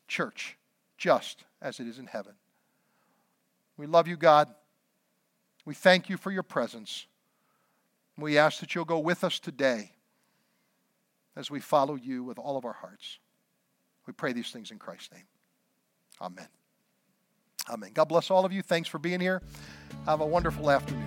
church, 0.06 0.56
just 0.96 1.44
as 1.60 1.80
it 1.80 1.86
is 1.86 1.98
in 1.98 2.06
heaven. 2.06 2.34
We 3.76 3.86
love 3.86 4.06
you, 4.06 4.16
God. 4.16 4.48
We 5.64 5.74
thank 5.74 6.08
you 6.08 6.16
for 6.16 6.30
your 6.30 6.42
presence. 6.42 7.06
We 8.16 8.38
ask 8.38 8.60
that 8.60 8.74
you'll 8.74 8.84
go 8.84 8.98
with 8.98 9.24
us 9.24 9.38
today 9.38 9.92
as 11.36 11.50
we 11.50 11.60
follow 11.60 11.94
you 11.94 12.22
with 12.22 12.38
all 12.38 12.56
of 12.56 12.64
our 12.64 12.72
hearts. 12.74 13.18
We 14.06 14.12
pray 14.12 14.32
these 14.32 14.50
things 14.50 14.70
in 14.70 14.78
Christ's 14.78 15.12
name. 15.12 15.26
Amen. 16.20 16.48
Amen. 17.70 17.90
God 17.94 18.06
bless 18.06 18.30
all 18.30 18.44
of 18.44 18.52
you. 18.52 18.62
Thanks 18.62 18.88
for 18.88 18.98
being 18.98 19.20
here. 19.20 19.40
Have 20.06 20.20
a 20.20 20.26
wonderful 20.26 20.70
afternoon. 20.70 21.06